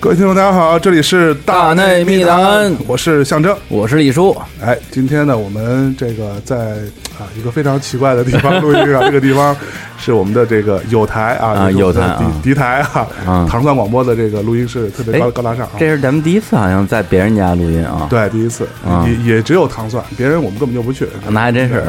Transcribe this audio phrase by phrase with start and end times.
[0.00, 3.56] 各位听众，大家好，这里是大内密谈我是象征。
[3.68, 6.76] 我是李叔，哎，今天呢，我们这个在
[7.18, 9.56] 啊一个非常奇怪的地方录音啊，这个地方
[9.96, 12.22] 是我们的这个有台啊，啊有台啊。
[12.42, 15.64] 敌敌台啊啊，糖蒜广播的这个录音室特别高哎高大上。
[15.66, 15.72] 啊。
[15.78, 19.06] 这是咱们第一次好像在别人家录音啊，对，第一次啊。
[19.06, 21.08] 也也只有糖蒜，别人我们根本就不去。
[21.28, 21.82] 那还真是，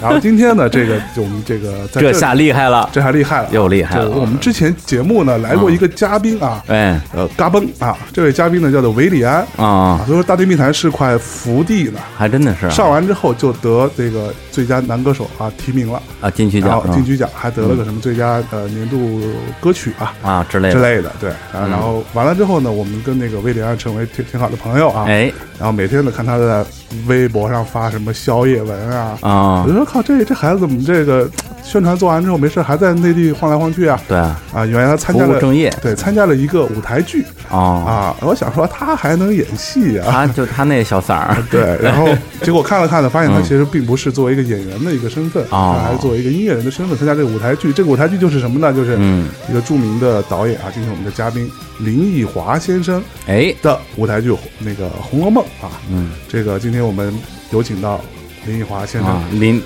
[0.00, 6.98] 然后今天呢，这个就我们这个 在这下厉害了，这下厉害了啊，又厉害了我们之前节目呢来过一个嘉宾啊，哎。
[7.14, 11.98] 呃，嘎嘣啊，这位嘉宾呢叫做维里安啊，啊，所以说大内密谈是块福地呢。
[12.16, 12.70] 还真的是啊。
[12.70, 19.20] 上完之后就得这个最佳男歌手啊提名了，啊金曲奖金曲奖还得了个什么最佳呃年度
[19.60, 25.32] 歌曲啊啊之类的，之类的，对，啊，然后完了之后呢，我们跟那个威廉成为挺挺好的朋友啊，哎。
[25.58, 26.64] 然后每天呢看他在
[27.08, 29.64] 微博上发什么宵夜文啊，啊。
[29.64, 31.28] 我就说靠，这这孩子怎么这个
[31.64, 34.00] 宣传做完之后没事还在内地晃来晃去啊？
[34.06, 35.68] 对啊，啊，原来他参加了正业。
[35.82, 37.24] 对，参加了一个舞台剧。
[37.50, 41.36] 啊，啊，我想说他还能演戏啊，他就他那小嗓儿。
[41.50, 42.06] 对，然后
[42.42, 47.72] 结果看了看呢，发现他其实并不是作为一个演员的一个身份，哦他还是作为一个音乐人的身份参加这个舞台剧。
[47.72, 48.72] 这个舞台剧就是什么呢？
[48.72, 57.12] 就是嗯一个著名的导演啊，今天我们的嘉宾林奕华先生哎的舞台剧那个《红楼梦》啊，嗯这个今天我们
[57.50, 58.00] 有请到
[58.46, 59.62] 林奕华先生林领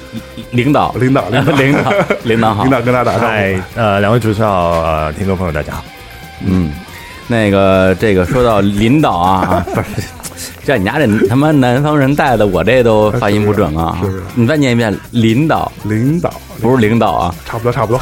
[0.50, 1.92] 领导领导，领导，领导
[2.24, 5.84] 领导好领，导跟大家打招嗨呼。，呃，两位主持人好，呃，听众朋友大家好。
[6.44, 6.72] 嗯，
[7.28, 10.08] 那个这个说到领导啊，啊 不是。
[10.64, 13.98] 这你家这他妈南方人带的，我这都发音不准啊。
[14.00, 14.22] 是不是！
[14.34, 15.70] 你再念一遍，领导。
[15.84, 16.32] 领导。
[16.60, 18.00] 不是领导啊，差不多，差不多，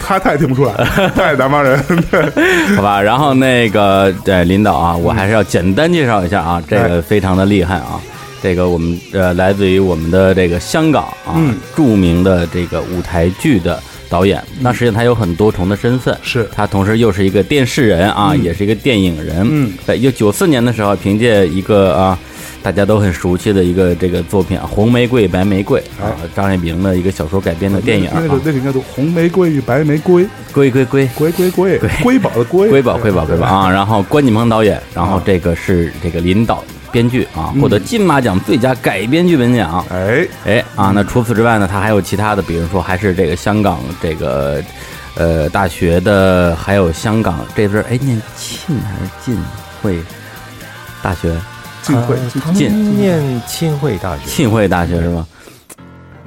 [0.00, 0.72] 他他也听不出来，
[1.14, 1.78] 他也南方人。
[2.10, 2.22] 对
[2.74, 8.00] 好吧，然后那个对领导啊，我还是要简单介绍一下啊，这个非常的厉害啊，
[8.42, 11.54] 这个我们呃来自于我们的这个香港啊，嗯。
[11.76, 13.78] 著名的这个舞台剧的
[14.12, 16.46] 导演，那实际上他有很多重的身份，是。
[16.54, 18.42] 他同时又是一个电视人啊，嗯。
[18.44, 22.18] 也是一个电影人，嗯，在一九九四年的时候，凭借一个啊。
[22.64, 28.06] 大家都很熟悉的一个这个作品啊，《红玫瑰白玫瑰》啊，张爱玲的一个小说改编的电影。
[28.06, 33.68] 啊那，个那个应该读红玫瑰与白玫瑰，瑰瑰瑰，瑰瑰瑰，瑰宝的瑰，瑰宝，瑰宝，瑰宝啊！
[33.68, 39.84] 然后关锦鹏导演，然后这个是这个林导编剧啊，嗯获得金马奖最佳改编剧本奖。
[39.90, 44.62] 哎，哎啊，那除此之外呢，他还有其他的，比如说还是这个香港这个
[45.16, 49.42] 呃大学的，还有香港这字儿哎念沁还是浸
[49.80, 49.98] 会
[51.02, 51.34] 大学？
[51.82, 55.26] 晋会呃，他进们念庆会大学，浸会大学是吧？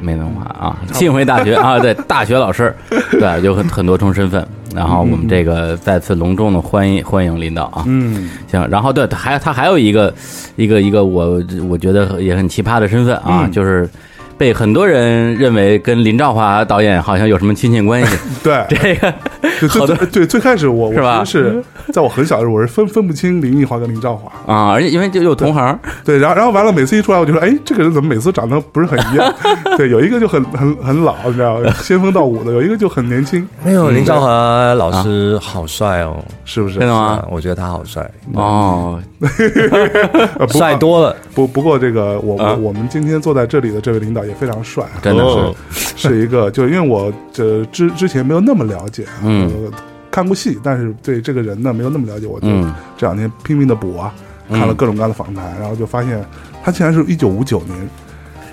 [0.05, 2.73] 没文化啊，浸会大学 啊，对，大学老师，
[3.11, 4.45] 对，有很很多重身份。
[4.75, 10.13] 然后我们这个再次隆重的欢迎欢迎领导啊，嗯，行，然后对，他还他还有一个
[10.57, 13.51] 一个一个我我觉得也很奇葩的身份啊，嗯。
[13.51, 13.89] 就是
[14.37, 18.17] 被很多人认为跟林兆华导演好像有什么亲戚关系。
[18.43, 18.65] 对，
[19.59, 21.63] 这个最好多对最开始我我是吧其实是
[21.93, 24.31] 在我很小的时候，我是分分不清林奕华跟林兆华。
[24.53, 29.33] 啊，而且因为就有同行，对，然后然后完了，每次一出来，我就说，哎，这个人怎么每次长得不是很一样？
[29.77, 31.71] 对，有一个就很很很老，你知道吗？
[31.81, 36.79] 仙风道骨的，有一个就很年轻，没有林兆华老师好帅哦，是不是？
[36.79, 37.19] 真的吗？
[37.21, 38.99] 啊我觉得他好帅，哦，
[40.39, 41.15] 呃不帅多了。
[41.33, 42.53] 不不过这个我啊？
[42.53, 45.29] 我我们今天坐在这里的这位领导也非常帅，真的是。
[45.39, 45.55] 哦
[45.97, 49.49] 是一个， 就因为我这之之前没有那么了解啊，嗯。
[49.49, 49.71] 呃
[50.11, 52.73] 看过戏，但是对这个人呢没有那么了解，我就嗯。
[52.97, 54.13] 这两天拼命的补啊，
[54.49, 54.57] 嗯。
[54.59, 56.23] 看了各种各样的访谈，然后就发现
[56.63, 57.89] 他竟然是一九五九年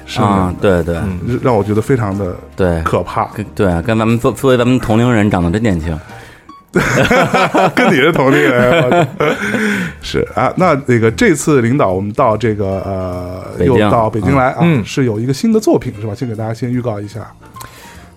[0.07, 0.97] 生啊对对。
[0.97, 2.83] 嗯，让我觉得非常的对。
[2.83, 5.97] 可怕，对啊，跟咱们作作为咱们同龄人长得真年轻，
[7.75, 9.37] 跟你是同龄人，我
[10.01, 10.53] 是啊。
[10.57, 16.15] 那那个这次领导我们到这个呃，又到北京来啊，嗯是有一个新的作品是吧？
[16.15, 17.31] 先给大家先预告一下，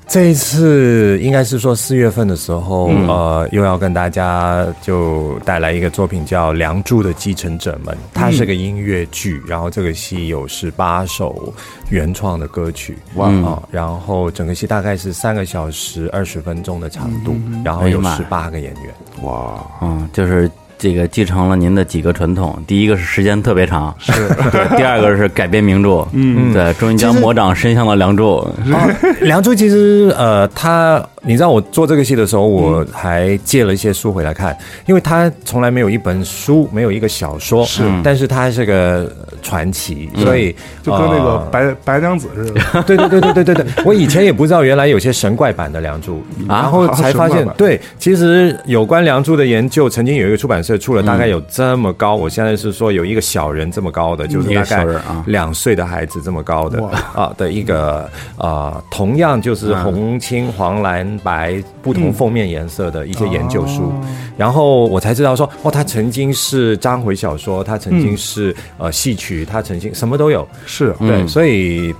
[0.07, 3.07] 这一次应该是说四月份的时候，嗯。
[3.07, 11.53] 呃，又要跟大家就带来一个作品叫《梁祝的继承者们》，它是个音乐剧，然后这个戏有十八首
[11.89, 13.27] 原创的歌曲，哇。
[13.29, 18.93] 嗯啊，然后整个戏大概是三个小时二十分钟的长度，然后有十八个演员，
[19.23, 20.49] 哇，嗯，就是
[20.85, 24.11] 这个继承了您的几个传统，第一个是时间特别长，是。
[24.51, 28.37] 对， 第二个是改编名著，嗯，对，终于将魔掌伸向了梁祝，
[28.71, 28.87] 啊，
[29.19, 34.55] 梁祝其实呃，他你知道我做这个戏的时候，我还借了一些书回来看，
[34.85, 37.83] 因为他从来没有一本书，没有一个小说，是。
[38.03, 39.11] 但是他是个
[39.41, 42.83] 传奇，所以就跟那个呃白白娘子似的。
[42.83, 46.17] 对对对对对对对，我以前也不知道原来有些神怪版的《梁祝》，
[46.47, 54.85] 啊然后才发现对，其实有关《梁祝》的研究，曾经有一个出版社出了大概有这么高，我现在是说有一个小人这么高的，就是大概
[55.25, 56.91] 两岁的孩子这么高的哇。
[57.13, 63.91] 啊的一个啊，同样就是红青黄蓝白不同封面颜色的一些研究书，
[64.37, 71.07] 然后我才知道说，哦，他曾经是章回小说，他曾经是、呃戏曲，他曾经什么都有，是嗯。
[71.07, 71.93] 对，所以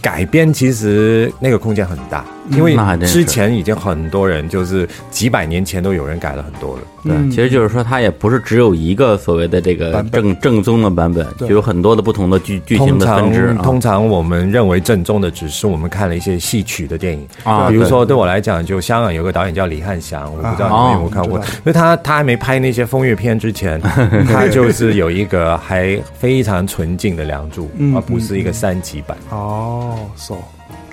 [0.00, 2.76] 改编其实那个空间很大，因为
[3.06, 6.82] 之前已经很多人就是几百年前都有人改了很多了。
[7.04, 13.62] 对，其实就是说，它也不是只有一个所谓的这个正正宗的版本，就有很多的不同的剧剧情的分支常，啊。
[13.62, 23.78] 通常我们认为正宗的，只是我们看了一些戏曲的电影啊比如说对我来讲，就香港有个导演叫李汉祥，我不知道你们有没有看过因为他他还没拍那些风月片之前，
[24.26, 29.14] 他就是有一个还非常纯净的《梁祝》，嗯而不是一个三级版。
[29.28, 29.53] 哦
[30.16, 30.34] ，so。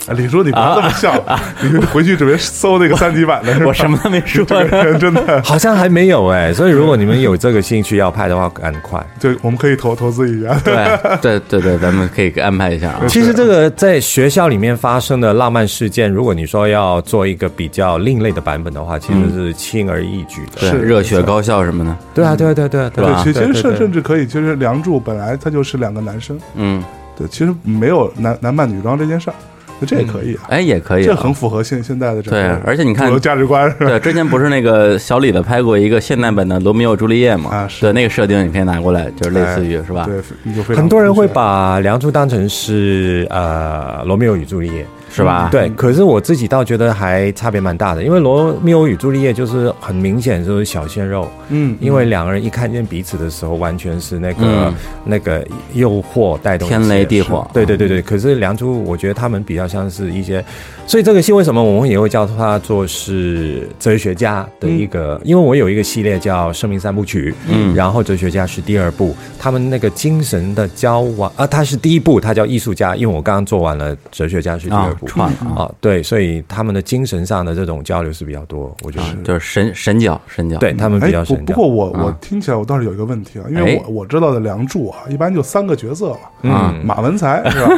[0.08, 1.14] 哎李叔，你不要这么笑，
[1.62, 3.66] 你回去准备搜那个三级版的是吧？
[3.68, 9.00] 我什么都没说真的， 好像还没有哎、所以如果你们有这个兴趣要拍的话，赶快。
[9.20, 10.58] 对我们可以投投资一下。
[10.64, 10.76] 对
[11.22, 13.02] 对对对，咱们可以安排一下啊。
[13.08, 20.62] 其实这个在学校里面发生的浪漫事件，如果你说要做一个比较另类的版本的话，其实是轻而易举的。
[20.62, 23.24] 对，是热血高校什么的，对啊，对啊，对啊，对啊，对啊。
[23.24, 26.84] 对，其实甚甚至可以，其实《梁祝》本来它就是两个男生，嗯，
[27.18, 29.36] 对，其实没有男男扮女装这件事儿，
[29.80, 31.08] 那这也可以啊，哎，也可以啊。
[31.08, 33.88] 这很符合现现在的这个对个，而且你看价值观是吧？
[33.88, 37.50] 对，之前不是那个小李子拍过一个现代版的《罗密欧朱丽叶》嘛？
[37.52, 40.06] 啊是对，那个设定你可以拿过来，就是类似于是吧？
[40.06, 40.18] 对，
[40.56, 45.50] 就非常很多人会把《梁祝》当成是呃《罗密欧与朱丽叶》，是吧？
[45.52, 54.74] 对，可是我自己倒觉得还差别蛮大的，因为《罗密欧与朱丽叶》就是很明显就是小鲜肉，嗯，因为两个人一看见彼此的时候，完全是那个、嗯
[55.04, 58.02] 那个诱惑带动天雷地火对对对对。
[58.02, 60.44] 可是《梁祝》，我觉得他们比较像是一些，
[60.86, 65.20] 所以这个戏为什么我们也会叫它做是哲学家的一个？
[65.24, 80.58] 因为我有一个系列叫《生命三部曲》，嗯然后哲学家是第二部，他们那个精神的交往啊，他是第一部，他叫艺术家，因为我刚刚做完了哲学家是第二啊部。，串了啊，啊，对，所以他们的精神上的这种交流是比较多，我觉得，就是神神教神教。
[80.60, 81.54] 对他们比较神教。
[81.54, 87.70] 不过我我啊听起来我倒是有一个问题啊，因为哎我我知道的《梁祝》啊，一般就三个角色嘛，嗯马文才 是吧？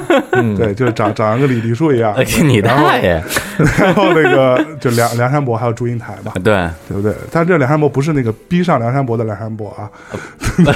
[0.57, 3.23] 对，就是长长得跟李李叔一样哎，，你大爷！
[3.79, 7.13] 然后那个就梁梁山伯还有祝英台嘛，对，对不对？
[7.31, 9.89] 但这梁山伯不是那个逼上梁山伯的梁山伯啊，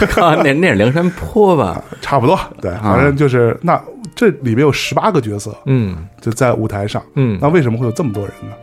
[0.09, 1.81] 靠，那那是梁山泊吧？
[2.01, 3.81] 差不多，对，反正就是那
[4.15, 8.55] 这里面有十八个角色，嗯就在舞台上，嗯，那为什么会有这么多人呢？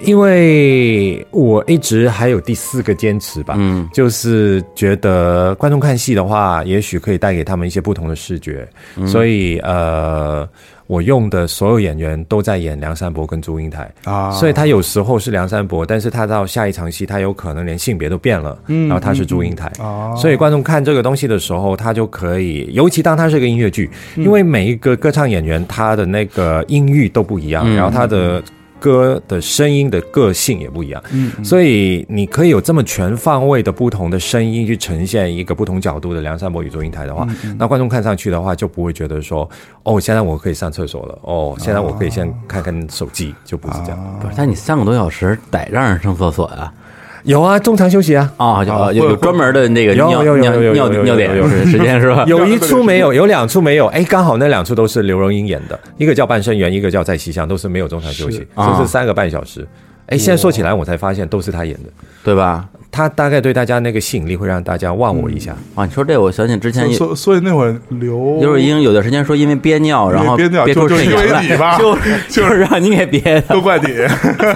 [0.00, 3.88] 因为我一直还有第四个坚持吧，嗯。
[3.92, 8.68] 就是觉得观众看戏的话，也许可以带给他们一些不同的视觉，
[9.06, 10.46] 所以呃，
[10.86, 13.90] 我用的所有演员都在演梁山伯跟祝英台。
[14.04, 28.42] 啊，所以他有时候是梁山伯，但是他到下一场戏，他有可能连性别都变了，嗯然后他是祝英台，啊，所以观众看这个东西的时候，他就可以，尤其当他是个音乐剧，因为每一个歌唱演员他的那个音域都不一样，嗯然后他的
[28.84, 37.26] 歌的声音的个性也不一样，嗯所以你可以有这么全方位的不同的声音去呈现一个不同角度的梁山伯与祝英台的话，
[37.58, 39.48] 那观众看上去的话就不会觉得说，
[39.84, 44.18] 哦，现在我可以上厕所了，哦，现在我可以先看看手机，就不是这样。
[44.20, 46.70] 不是，但你三个多小时得让人上厕所呀？
[47.24, 48.32] 有啊，中场休息啊。
[48.36, 52.24] 啊，有有有专门的那个尿尿尿尿尿有有有点时时间是吧？
[52.28, 59.66] 有一处没有， 有两处没有，哎，刚好那两处都是刘荣英演的，一个叫《半生缘》，一个叫《在西厢》，都是没有中场休息是，啊这是三个半小时。
[60.06, 61.88] 哎，现在说起来，我才发现都是他演的。
[62.22, 62.68] 对吧？
[62.94, 65.50] 他大概对大家那个吸引力会让大家忘我一下。
[65.74, 73.42] 啊，你说这，我想起之前所以那会儿刘刘若英有段时间说因为憋尿，然后憋尿憋出就就因为肾炎来，你吧 就就就是让你给憋的。
[73.48, 73.86] 都怪你，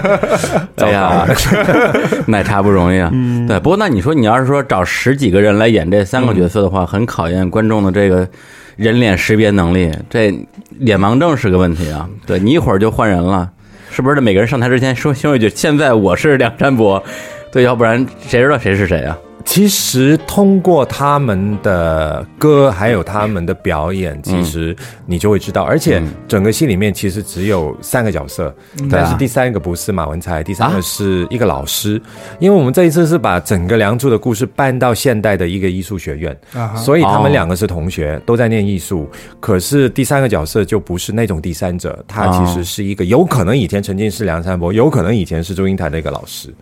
[0.78, 1.26] 哎呀，
[2.28, 3.10] 奶茶不容易啊。
[3.12, 8.28] 嗯对，不过那你说你要是说找十几个人来演这三个角色的话，很考验观众的这个
[8.76, 10.32] 人脸识别能力，这
[10.78, 12.08] 脸盲症是个问题啊。
[12.24, 13.50] 对你一会儿就换人了，
[13.90, 14.20] 是不是？
[14.20, 17.02] 每个人上台之前说说一句：“现在我是梁山伯。”
[17.50, 19.16] 对，要不然谁知道谁是谁啊？
[19.44, 24.76] 其实通过他们的歌，还有他们的表演，其实
[25.06, 25.62] 你就会知道。
[25.62, 28.54] 而且整个戏里面其实只有三个角色，
[28.90, 32.00] 但是第三个不是马文才，第三个是一个老师。
[32.38, 36.38] 因为我们这一次是把整个《梁祝》的故事搬到现代的一个艺术学院，
[36.76, 39.08] 所以他们两个是同学，都在念艺术。
[39.40, 46.52] 可是第三个角色就不是那种第三者，他其实是一个有可能以前曾经是梁山伯，有可能以前是祝英台的一个老师，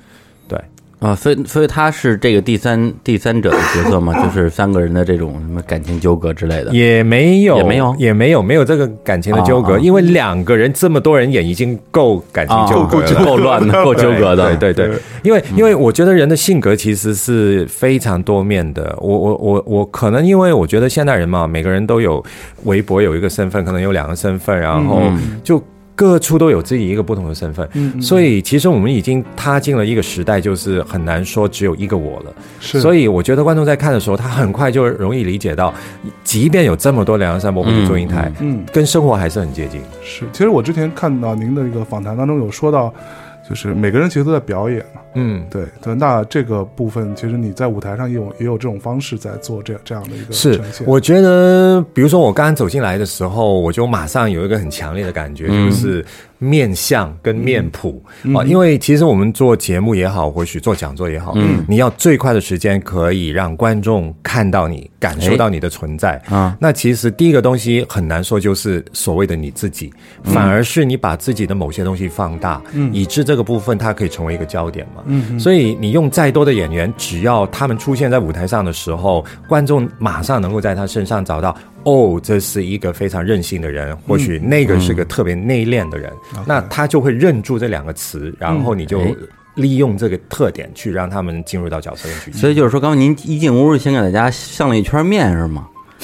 [0.48, 0.58] 对。
[0.98, 22.24] 啊，所以所以他是这个第三第三者的角色嘛，就是三个人的这种什么感情纠葛之类的，也没有，也没有，也没有，没有这个感情的纠葛，因为两个人这么多人演已经够感情纠葛了，够乱的，够纠葛的，对对对，因为因为我觉得人的性格其实是非常多面的，我我我我可能因为我觉得现代人嘛，每个人都有
[22.64, 25.02] 微博有一个身份，可能有两个身份，然后
[25.44, 25.62] 就。
[25.96, 32.32] 各处都有自己一个不同的身份，嗯所以其实我们已经踏进了一个时代，就是很难说只有一个我了。
[32.60, 35.74] 是，所以我觉得观众在看的时候，他很快就容易理解到，
[36.22, 39.80] 即便有这么多梁山伯或者祝英台，嗯，跟生活还是很接近。
[40.04, 42.94] 是，其实我之前看到您的一个访谈当中有说到。
[43.48, 56.04] 就是每个人其实都在表演嘛，嗯，对对，那这个部分其实你在舞台上也有也有这种方式在做这这样的一个是，我觉得比如说我刚刚走进来的时候，我就马上有一个很强烈的感觉，就是。
[56.38, 58.04] 面相跟面谱。
[58.34, 66.22] 啊，因为其实我们做节目也好，或许做讲座也好，嗯，你要最快的时间可以让观众看到你，感受到你的存在。
[66.28, 66.54] 啊。
[66.60, 69.90] 那其实第一个东西很难说，就是所谓的你自己，
[70.24, 75.02] 反而是你把自己的某些东西放大，嗯，以致这个部分它可以成为一个焦点嘛。
[75.06, 81.56] 嗯，所以你用再多的演员，只要他们出现在舞台上的时候，观众马上能够在他身上找到。
[81.84, 86.12] 哦，这是一个非常任性的人，或许那个是个特别内敛的人，
[86.44, 89.00] 那他就会认住这两个词，然后你就
[89.54, 92.32] 利用这个特点去让他们进入到角色里去。
[92.32, 95.68] 所以就是说，刚刚您一进屋先给大家上了一圈面是吗？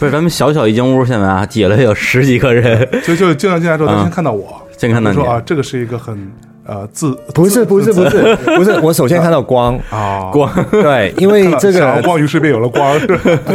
[0.00, 6.28] 不是，咱们小小一进屋，现在啊挤了有十几个人，就就进来进来之后，他先看到我，先看到你说啊，这个是一个很。
[6.70, 10.30] 呃，字不是不是不是 不是，我首先看到光啊。
[10.32, 12.96] 光， 对，因为 这个光于是便有了光，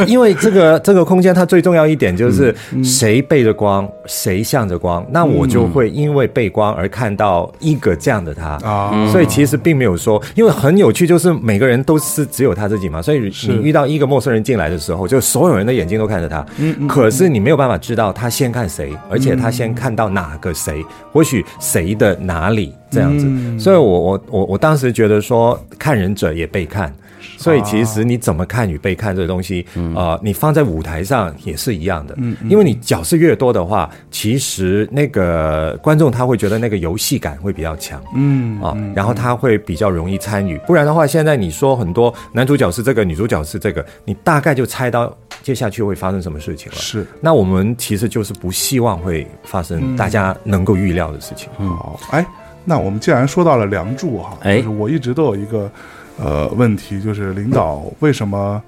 [0.05, 2.53] 因为这个这个空间它最重要一点就是
[2.83, 8.57] 谁背着光，谁向着光，那我就会因为背光而看到一个这样的他。
[8.63, 22.73] 啊，所以其实并没有说，因为很有趣，就是每个人都是只有他自己嘛，所以你遇到一个陌生人进来的时候，就所有人的眼睛都看着他，嗯，可是你没有办法知道他先看谁，而且他先看到哪个谁，或许谁的哪里。
[22.91, 23.27] 这样子，
[23.59, 26.93] 所以我我我我当时觉得说，看人者也被看，
[27.37, 29.65] 所以其实你怎么看与被看这个东西，
[29.95, 52.25] 呃，你放在舞台上也是一样的，嗯，因为你角色越多的话，其实那个观众他会觉得那个游戏感会比较强，嗯啊，然后他会比较容易参与，不然的话，现在你说很多男主角是这个，女主角是这个，你大概就猜到接下去会发生什么事情了，是，那我们其实就是不希望会发生大家能够预料的事情，嗯，好，哎。
[52.67, 55.69] 那我们既然说到了《梁祝》哈，就是我一直都有一个
[56.17, 58.61] 呃问题，就是领导为什么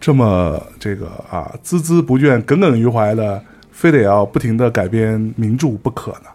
[0.00, 3.40] 这么这个啊孜孜不倦、耿耿于怀的，
[3.70, 6.28] 非得要不停的改编名著不可呢？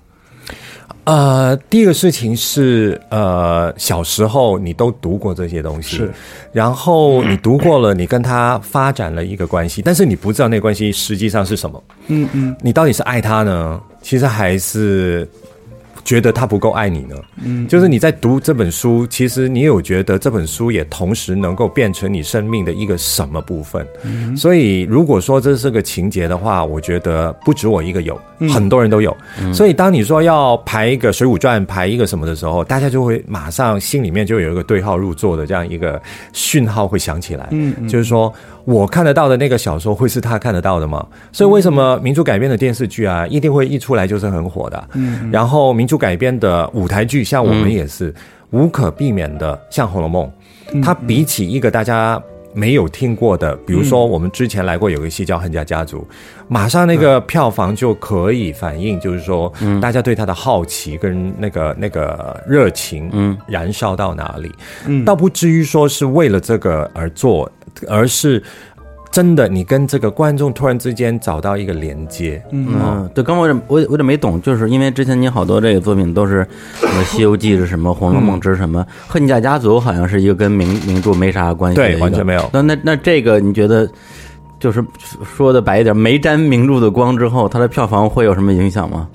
[1.05, 6.11] 呃，第一个事情是呃，小时候你都读过这些东西，是，
[6.53, 15.27] 然后你读过了，你跟他发展了一个关系，但是你不知道那关系实际上是什么，嗯嗯，你到底是爱他呢，其实还是？
[16.03, 23.87] 觉得他不够爱你呢，嗯，就是你在读这本书，其实你有觉得这本书也同时能够变成你生命的一个什么部分？
[24.03, 28.19] 嗯，所以如果说这是个情节的话，我觉得不止我一个有，
[28.53, 29.15] 很多人都有。
[29.53, 36.01] 所以当你说要排一个《水浒传》，排一个什么的时候，大家就会马上心里面就有一个对号入座的这样一个
[36.33, 38.33] 讯号会响起来，嗯，就是说。
[38.65, 41.05] 我看得到的那个小说会是他看得到的吗？
[41.33, 44.89] 所以为什么民族改编的电视剧啊，一定会一出来就是很火的？
[44.93, 48.13] 嗯，然后民族改编的舞台剧，像我们也是
[48.51, 50.31] 无可避免的，像《红楼梦》，
[50.83, 52.21] 它比起一个大家
[52.53, 55.99] 没有听过的，比如说我们之前来过有个戏叫《恨家家族》，
[56.47, 59.51] 马上那个票房就可以反映，就是说
[59.81, 64.49] 大家对他的好奇跟那个那个热情，嗯，燃烧到哪里？
[64.85, 67.51] 嗯，倒不至于说是为了这个而做。
[67.87, 68.41] 而是
[69.11, 72.43] 真的，你跟这个观众突然之间找到一个连接。
[72.51, 76.47] 嗯，对，刚我我我有没懂，就是因为之前你好多这个作品都是
[76.79, 82.49] 什么《西游记》是什么，《红楼梦》是什么，《恨嫁家族》好像是一个跟名名著没啥关系，对，完全没有。
[82.51, 83.87] 那那那这个你觉得，
[84.59, 84.83] 就是
[85.35, 89.07] 说的白一点，没沾名著的光之后，它的票房会有什么影响吗？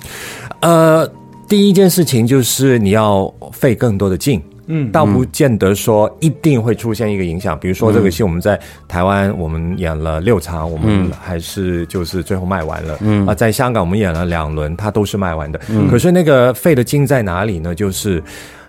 [0.60, 1.10] 呃，
[1.48, 4.40] 第一件事情就是你要费更多的劲。
[4.70, 7.58] 嗯，倒不见得说一定会出现一个影响。
[7.58, 12.98] 比如说这个戏，我们在台湾我们演了六场，我们还是就是最后卖完了。
[13.00, 15.58] 嗯啊，在香港我们演了两轮，它都是卖完的。
[15.70, 17.74] 嗯，可是那个费的劲在哪里呢？
[17.74, 18.22] 就是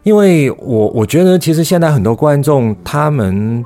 [0.03, 3.62] 因为我我觉得其实现在很多观众他们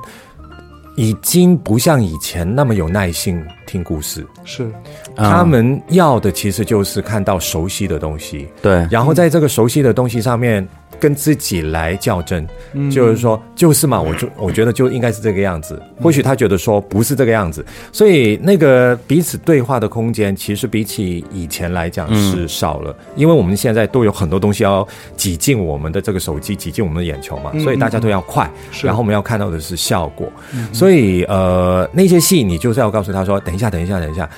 [0.96, 4.68] 已经不像以前那么有耐心听故事，是
[5.14, 8.48] 他们要的其实就是看到熟悉的东西。
[8.60, 10.66] 对，然后在这个熟悉的东西上面。
[11.00, 12.46] 跟自己来较真，
[12.90, 15.80] 就是说，就是嘛，我就我觉得就应该是这个样子。
[16.00, 22.94] 或许他觉得说不是这个样子，所以那个彼此对话的空间，其实比起以前来讲是少了。
[23.16, 24.86] 因为我们现在都有很多东西要
[25.16, 28.50] 挤进我们的这个手机，挤进我们的眼球嘛，所以大家都要快，
[28.82, 30.30] 然后我们要看到的是效果。
[30.72, 34.28] 所以呃，那些戏你就是要告诉他说，等一下，等一下，等一下。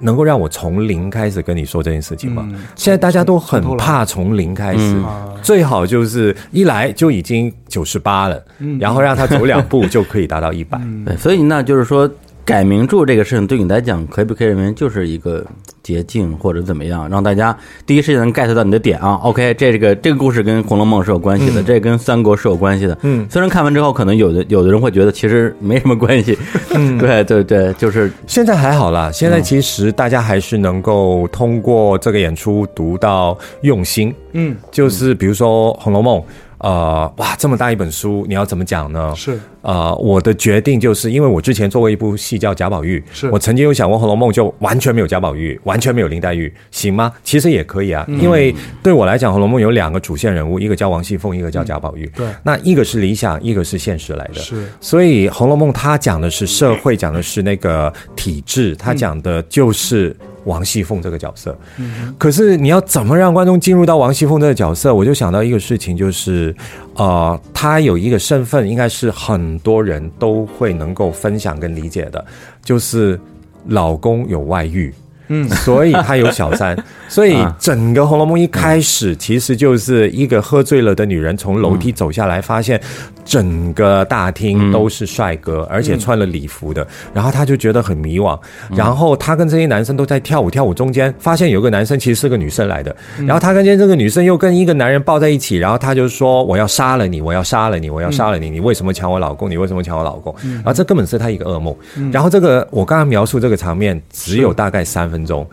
[0.00, 2.48] 能够让我从零开始跟你说这件事情吗？
[2.74, 5.02] 现在大家都很怕从零开始，
[5.42, 8.42] 最好就是一来就已经九十八了，
[8.80, 10.80] 然后让他走两步就可以达到一百。
[11.04, 12.10] 对，所以那就是说。
[12.46, 15.44] 改名著这个事情对你来讲，可不可以认为就是一个
[15.82, 22.96] 捷径，或者怎么样，让大家第一时间能 get 到你的点啊？OK，这个这个故事跟《红楼梦》是有关系的，这跟三国是有关系的。
[23.02, 26.38] 嗯，虽然看完之后，可能有的有的人会觉得其实没什么关系。
[26.70, 34.14] 嗯， 对对对，就是现在还好啦，现在其实大家还是能够通过这个演出读到用心。
[34.34, 36.20] 嗯，就是比如说《红楼梦》。
[36.58, 39.12] 呃，哇，这么大一本书，你要怎么讲呢？
[39.14, 47.12] 是，呃，我的决定就是因为我之前做过一部戏叫贾宝玉，是我曾经有想过《红楼梦》就完全没有贾宝玉，完全没有林黛玉，行吗？
[47.24, 52.06] 其实也可以啊，因为对我来讲，《红楼梦》有两个主线人物，一个叫王熙凤，一个叫贾宝玉。
[52.14, 54.34] 对，那一个是理想，一个是现实来的。
[54.34, 60.14] 是，所以《红楼梦》它讲的是社会，讲的是那个体制，它讲的就是。
[60.46, 61.58] 王熙凤这个角色，
[62.18, 64.94] 可是你要怎么让观众进入到王熙凤这个角色？
[64.94, 66.54] 我就想到一个事情，就是，
[66.96, 72.24] 呃，她有一个身份，应该是很多人都会能够分享跟理解的，
[72.64, 73.18] 就是
[73.66, 74.92] 老公有外遇。
[75.28, 76.76] 嗯，所以他有小三，
[77.10, 82.80] 所以整个《红楼梦》一开始其实就是一个喝醉了的女人从楼梯走下来，发现
[83.26, 88.38] 整个大厅都是帅哥，而且穿了礼服的，然后他就觉得很迷惘。
[88.70, 99.50] 然后他跟这些男生都在跳舞，跳舞中间发现有个男生其实是个女生来的，然后他跟见这个女生又跟一个男人抱在一起，然后他就说：“我要杀了你，我要杀了你，我要杀了你，你为什么抢我老公？
[99.50, 101.76] 你为什么抢我老公？”然后这根本是他一个噩梦。
[102.12, 105.16] 然后这个我刚刚描述这个场面只有大概三分。
[105.16, 105.48] 分钟，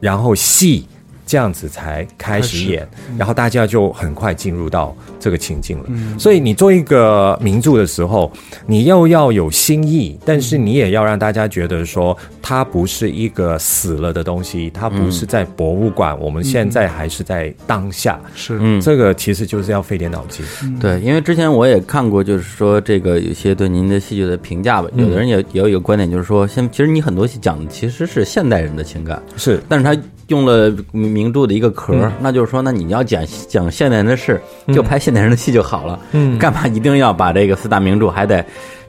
[0.00, 0.86] 然后戏
[1.28, 5.84] 这样子才开始演，然后大家就很快进入到这个情境了。
[6.18, 8.32] 所以你做一个名著的时候，
[8.66, 18.18] 你又要有新意，但是你也要让大家觉得说它不是一个死了的东西，它不是在博物馆，我们现在还是在当下。
[18.34, 20.42] 是，嗯，这个其实就是要费点脑筋。
[20.80, 29.94] 对，因为之前我也看过，就是说这个有些对您的戏剧的评价吧，有的人也也有一个观点，就是说，现其实你很多戏讲的其实是现代人的情感，是，但是他。
[30.28, 34.40] 用了名著的一个壳，那就是说，那你要讲讲现代人的事，
[34.72, 35.98] 就拍现代人的戏就好了。
[36.12, 38.44] 嗯，干嘛一定要把这个四大名著还得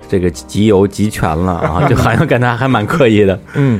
[0.08, 1.88] 这个集邮集全了 啊？
[1.90, 3.40] 就好像感觉还蛮刻意的。
[3.56, 3.80] 嗯，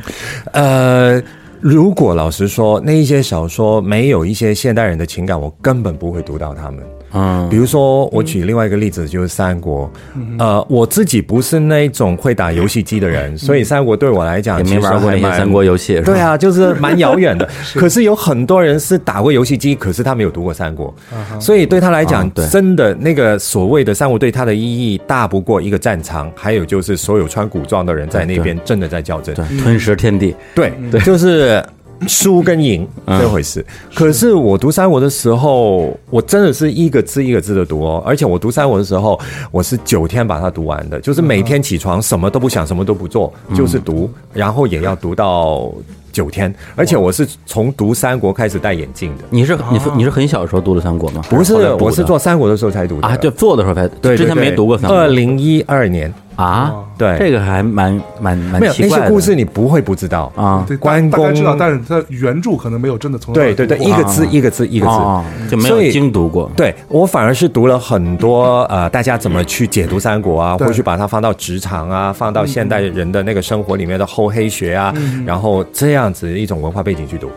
[0.52, 1.22] 呃，
[1.60, 6.82] 如果老实说，那一些小说没有一些现代人的情感，我根本不会读到他们。
[7.12, 9.90] 嗯，比如说我举另外一个例子，就是三国。
[10.38, 16.00] 呃，我自己不是那种会打游戏机的人，所以三国对我来讲也没玩过那些三国游戏。
[16.00, 17.48] 对啊，就是蛮遥远的。
[17.74, 20.94] 可是有很多人是打过游戏机，可是他没有读过三国，
[21.40, 30.34] 所以对他来讲，真的那个所谓的三国对他的意义大不过一个战场，还有就是所有穿古装的人在那边真的在较真，吞食天地。
[30.54, 31.64] 对对，就是。
[32.08, 39.18] 输跟赢这回事，可是我读三国的时候，我真的是一个字一个字的读哦，而且我读三国的时候，
[39.50, 45.70] 我是九天把它读完的，就是每天起床什么都不想，什么都不做，就是读，然后也要读到
[46.10, 49.24] 九天，而且我是从读三国开始戴眼镜的。
[49.30, 51.22] 你是你是你是很小的时候读的三国吗？
[51.28, 54.96] 不是，我是做三国的时候才读的啊，就做的时候才，对，之前没读过三国。
[54.96, 56.12] 二零一二年。
[56.40, 60.64] 啊，对，这个还蛮蛮蛮没有那些故事你不会不知道啊。
[60.66, 66.50] 对，关公知道，但是他原著可能没有真的从对对对，一个字一个字一个字就没有精读过。
[66.56, 74.94] 对我反而是读了很多呃，大家怎么去解读三国啊，或去把它放到职场啊，放到现代人的那个生活里面的厚黑学啊，
[75.26, 77.30] 然后这样子一种文化背景去读。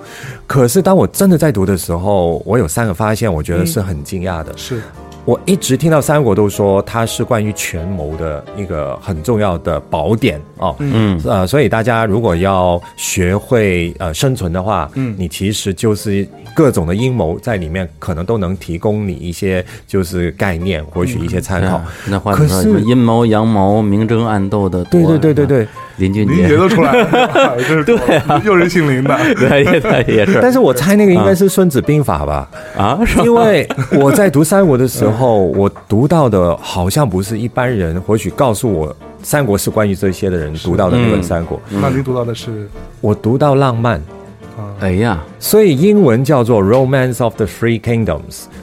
[0.48, 4.52] 可是当我真的在读的时候，我有三个发现，我觉得是很惊讶的。
[4.56, 4.82] 是。
[5.26, 11.20] 我一直听到三国都说它是关于权谋的一个很重要的宝典哦，嗯。
[11.26, 21.82] 呃，所以大家如果要学会呃生存的话，嗯，你其实就是各种的阴谋在里面，可能都能提供你一些就是概念，或许一些参考。
[22.08, 27.98] 那话说什么阴谋阳谋、明争暗斗的，对对对对对，林俊杰都出来了， 对，
[28.44, 29.64] 又是姓林的，对
[30.08, 30.40] 也也是。
[30.42, 32.50] 但是我猜那个应该是《孙子兵法》吧？
[32.78, 35.14] 啊，因为我在读三国的时 候。
[35.14, 41.62] 后我读到的好像不是一般人，或许告诉我三国是关于这些的人读到的那本三国。
[41.70, 42.68] 那您读到的是？
[43.00, 44.02] 我读到浪漫。
[44.80, 48.08] 哎呀，所以英文叫做《Romance of the Three Kingdoms》，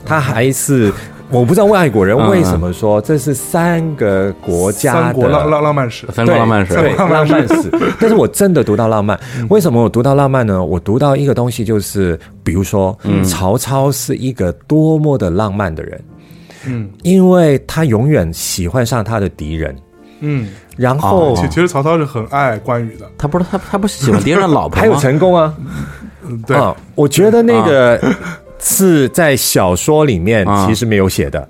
[0.05, 0.93] 它还是。
[1.31, 7.71] 我不知道外国人为什么说这是三个国家的浪浪浪漫史，三国浪漫史，对 浪漫史。
[8.01, 10.64] 但是我真的读到浪漫，为什么我读到浪漫呢？
[10.64, 16.01] 我读到一个东西，就是比如说，曹操是一个多么的浪漫的人。
[16.66, 19.75] 嗯，因为他永远喜欢上他的敌人，
[20.21, 25.55] 嗯，然后其其实曹操是很爱关羽的，他不是他他不是喜欢敌人的老婆 还有成功啊，
[26.47, 26.59] 对，
[26.95, 27.99] 我觉得那个
[28.61, 31.49] 是在小说里面其实没有写的。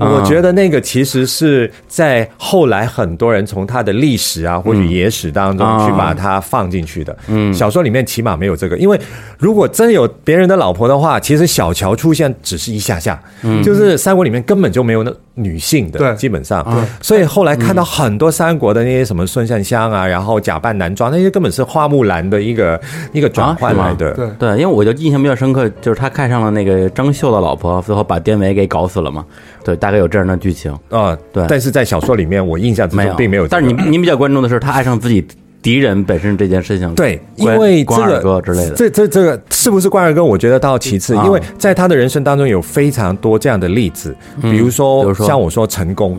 [0.00, 7.16] 我觉得那个其实是在后来很多人从他的历史啊，或者野史当中去把它放进去的。
[7.28, 8.98] 嗯，小说里面起码没有这个，因为
[9.38, 13.62] 如果真有别人的老婆的话，其实小乔出现只是一下下，嗯。
[13.62, 16.64] 就是三国里面根本就没有那女性的，基本上。
[16.64, 22.80] 对，所以后来看到很多三国的那些什么孙尚香啊，然后假扮男装那些，根本是花木兰的一个
[23.12, 24.12] 一个转换来的。
[24.14, 24.28] 对。
[24.38, 29.24] 对，因为我就印象比较深刻，就是他看上了那个张绣的老婆，最后把典韦给搞死了嘛。
[29.68, 33.46] 对，大概有这样的剧情啊，对，但是在小说里面，我印象之中并没有。
[33.46, 35.26] 但是你您比较关注的是他爱上自己。
[35.60, 40.24] 敌人本身这件事情，对，因为这个之类的，这这这个是不是关二哥？
[40.24, 46.16] 我觉得倒其次，因为在他的人生当中有非常多这样的例子，比如说像我说成功，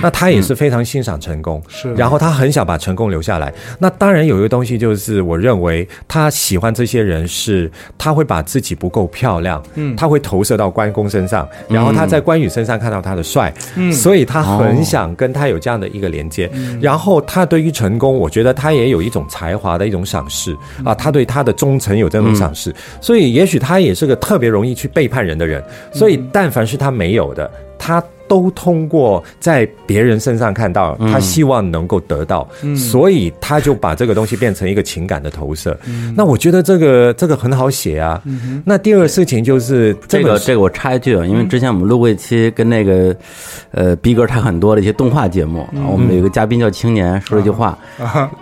[0.00, 3.52] 那他也是非常欣赏成功，是，然后他很想把成功留下来。
[3.80, 7.68] 那当然有一个东西就是，我认为他喜欢这些人是，
[7.98, 16.48] 他会把自己不够漂亮，嗯，他会投射到关公身上，然后他在关羽身上看到他的帅，嗯，所以他很想跟他有这样的一个连接。
[16.80, 18.75] 然后他对于成功，我觉得他。
[18.76, 25.62] 也有一种才华的一种赏识啊，他对他的忠诚有这种赏识，所以也许他也是个特别容易去背叛人的人，
[25.92, 28.02] 所以但凡是他没有的，他。
[28.28, 35.78] 都通过在别人身上看到，他希望能够得到，所以他就把这个东西变成一个情感的投射。
[36.16, 38.20] 那我觉得这个这个很好写啊。
[38.64, 43.14] 那第二个事情就是这个这个我插一句啊，因为之前我们录过一期跟那个
[43.70, 47.78] 呃逼格差很多的一些动画节目，我们有一个嘉宾叫青年说了一句话：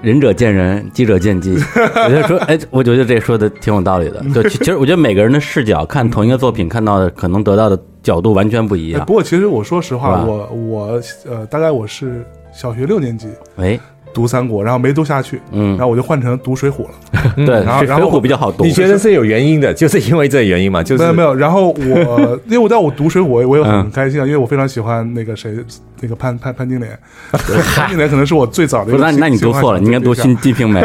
[0.01, 1.53] 仁者见仁，智者见智。
[1.77, 4.25] 我就说，哎，我觉得这说的挺有道理的。
[4.33, 7.79] 对，其实我觉得每个人的视角看同一个作品，看到的可能得到的。
[8.05, 9.05] 角度完全不一样。
[9.07, 13.81] 不过，其实我说实话，我我呃，大概我是小学六年级，哎，
[14.12, 16.90] 读三国，然后没读下去，嗯，然后我就换成读水浒了。
[17.35, 18.62] 对，然后水浒比较好读。
[18.62, 20.83] 你觉得是有原因的，就是因为这原因嘛？
[20.83, 21.35] 就是没有没有。
[21.35, 25.57] 然后我， 因为我在我读水浒，我我也很开心啊，因为我非常喜欢那个谁，
[26.03, 26.97] 那个潘潘潘金莲。
[27.33, 28.93] 潘金莲可能是我最早的。
[28.99, 30.81] 那那你读错了，你应该读《新金瓶梅》。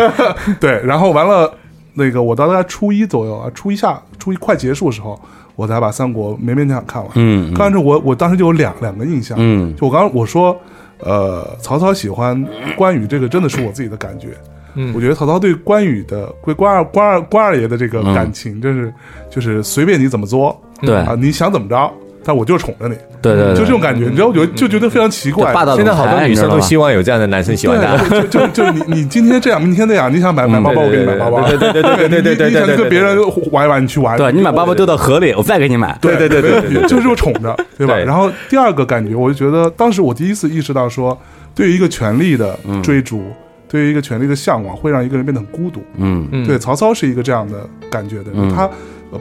[0.60, 1.54] 对，然后完了，
[1.94, 5.20] 那个我到大概初一左右啊，初一下，初一快结束的时候。
[5.60, 7.12] 我才把三国勉勉强强看完。
[7.16, 9.38] 嗯，看完之后，我我当时就有两两个印象。
[9.38, 10.58] 嗯，就我刚刚我说，
[11.00, 12.42] 呃，曹操喜欢
[12.78, 14.30] 关羽，这个真的是我自己的感觉。
[14.76, 18.94] 嗯，我觉得曹操对关羽的关关二关二关二爷的这个感情，真是
[19.30, 21.92] 就是随便你怎么作，对啊，你想怎么着。
[22.30, 25.52] 但我就宠着你，对对，就这种感觉，你知道，我觉得就觉得非常奇怪。
[25.52, 27.98] 霸道现在好多女生都希望有这样的男生喜欢她。
[28.08, 31.42] 就就就你你今天这样，明天那样，你想买买包包，我给你买包包。
[31.48, 33.18] 对对对对对对对，你想跟别人
[33.52, 34.16] 玩一玩，你去玩。
[34.16, 35.98] 对你把包包丢到河里，我再给你买。
[36.00, 37.98] 对对对对，就是我宠着，对吧？
[37.98, 41.20] 然后第二个感觉，我就觉得当时我第一次意识到说，
[41.56, 43.24] 对于一个权力的追逐，
[43.68, 45.82] 对于一个权力的向往，会让一个人变得很孤独。
[45.98, 48.70] 嗯嗯，对，曹操是一个这样的感觉的人，他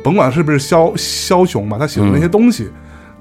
[0.03, 2.69] 甭管是不是枭枭雄嘛，他喜欢那些东西。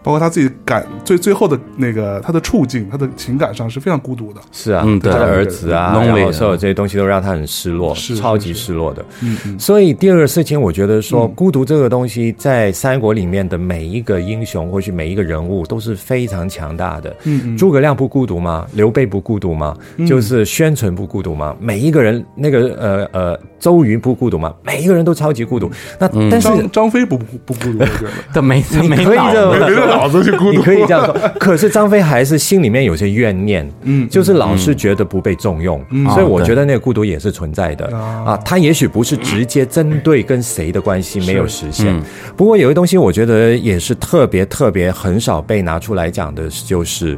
[0.08, 4.40] 包括他自己感最最后的那个他的处境，他的情感上是非常孤独的。
[4.54, 9.04] 是啊，他的儿子啊，然后所有这些东西都让他很失落，是超级失落的。
[9.22, 9.60] 嗯嗯。
[9.60, 17.14] 所以第二个事情，我觉得说孤独这个东西，在三国里面的每一个英雄或许每一个人物都是非常强大的。
[17.26, 17.58] 嗯嗯。
[17.58, 18.66] 诸葛亮不孤独吗？
[18.72, 19.76] 刘备不孤独吗？
[20.08, 21.54] 就是宣传不孤独吗？
[21.60, 24.56] 每一个人那个呃呃，周瑜不孤独吗？
[24.64, 25.70] 每一个人都超级孤独。
[26.00, 29.97] 那但是张张飞不不孤独，我觉得 他没他没可以的。
[29.98, 30.52] 脑子去孤独。
[30.52, 31.14] 你可以这样说。
[31.40, 38.38] 可是张飞还是心里面有些怨念，嗯，就是老是觉得不被重用，嗯所以我觉得那个孤独也是存在的啊。
[38.46, 42.00] 他也许不是直接针对跟谁的关系没有实现，
[42.36, 47.18] 不过有些东西我觉得也是特别特别很少被拿出来讲的，就是。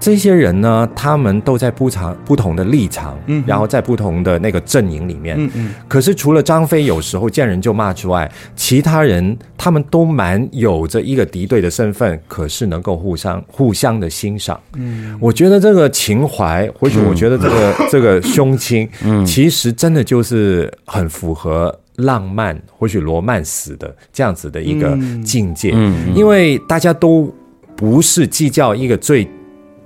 [0.00, 5.74] 这些人呢，他们都在不长不同的立场，嗯，然后在不同的那个阵营里面，嗯嗯。
[5.86, 14.58] 可是除了张飞有时候见人就骂之外，其他人他们都蛮有着一个敌对的身份，可是能够互相互相的欣赏。
[14.76, 25.72] 嗯，我觉得这个情怀，或许我觉得这个这个胸襟， 嗯，其实真的就是很符合浪漫，或许罗曼史的这样子的一个境界。
[25.74, 27.30] 嗯，因为大家都
[27.76, 29.28] 不是计较一个最。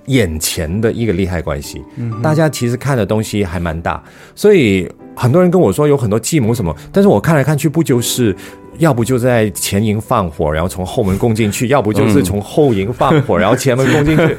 [0.06, 4.02] 眼前的一个利害关系，嗯大家其实看的东西还蛮大，
[4.34, 8.34] 所以很多人跟我说有很多计谋什么，但是我看来看去不就是
[8.78, 14.36] 要不就在前营放火，然后从后门攻进去，要不就是从后营放火， 然后前门攻进去，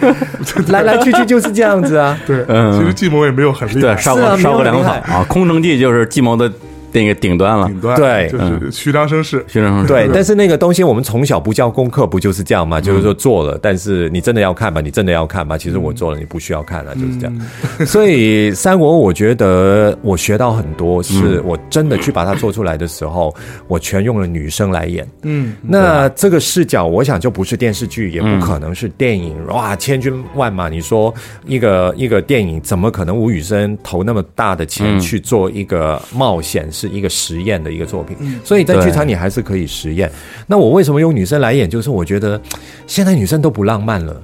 [0.72, 2.20] 来 来去去就是这样子啊。
[2.28, 4.92] 对，嗯，其实计谋也没有很厉害，对烧个烧个粮草。
[4.92, 6.52] 啊，空城计就是计谋的。
[6.96, 9.88] 那个顶端了，顶端对，就是虚张声势，虚张声势。
[9.88, 12.80] 对，但是那个东西我们从小不教功课，不就是这样吗？
[12.80, 14.80] 就是说做了，但是你真的要看吧？
[14.80, 15.58] 你真的要看吧？
[15.58, 17.42] 其实我做了，你不需要看了，就是这样。
[17.86, 23.36] 所以三国，我觉得我学到很多，是我真的去把它做出来的时候，
[23.68, 25.06] 我全用了女生来演。
[25.24, 29.36] 嗯，那这个视角，我想就不是电视剧，也不可能是电影。
[29.48, 31.14] 哇，千军万马，你说
[31.46, 36.72] 一个一个电影，怎么可能吴宇森投那么大的钱去做一个冒险？
[36.88, 40.12] 是一个实验的一个作品，所以在剧场你还是可以实验。
[40.48, 41.70] 那我为什么用女生来演？
[41.70, 42.40] 就是我觉得
[42.86, 44.22] 现在女生都不浪漫了，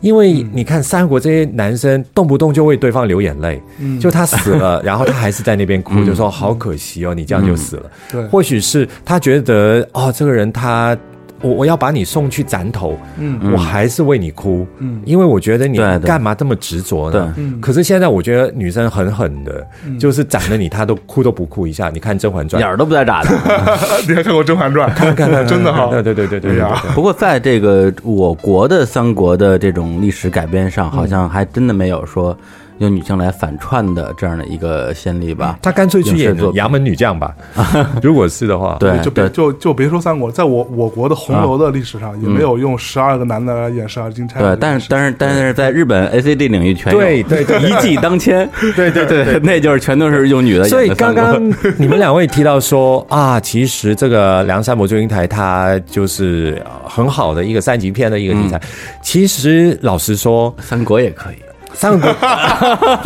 [0.00, 3.60] 因为你看三国这些男生动不动就为对方流眼泪，
[4.00, 7.90] 就他死了， 然后他还是在那边哭，就说好可惜哦，你这样就死了。
[8.10, 10.96] 对，或许是他觉得哦，这个人他。
[11.40, 17.34] 我我要把你送去斩头，嗯，我还是为你哭，嗯，因为我觉得你干嘛这么执着呢？
[17.36, 19.66] 嗯，可是现在我觉得女生狠狠的，
[19.98, 21.90] 就是斩了你，她都哭都不哭一下。
[21.90, 23.30] 你看《甄嬛传》， 眼儿都不带眨的。
[24.08, 24.90] 你还看过《甄嬛传》？
[24.94, 25.88] 看看看，真的哈。
[25.90, 26.82] 对对对对对呀。
[26.94, 32.36] 不过在这个我国的三国的这种历史改编上，好像还真的没有说。
[32.78, 37.34] 用女性来反串的这样的一个先例吧，他干脆去演杨门女将吧。
[38.02, 44.40] 如果是的话，对，就别就就别说三国，在我我国的红楼的历史上，也没有用十二个男的来演十二金钗。
[44.40, 48.48] 对，但是但是但是在日本 A C D 领域全有，对对对， 一骑当千。
[48.74, 50.64] 对对对， 那就是全都是用女的。
[50.64, 51.42] 所以刚刚
[51.78, 58.60] 你们两位提到说啊，其实这个《梁山伯祝英台》它就是很好的一个三级片的一个题材。
[59.02, 61.36] 其实老实说，三国也可以。
[61.76, 62.10] 三国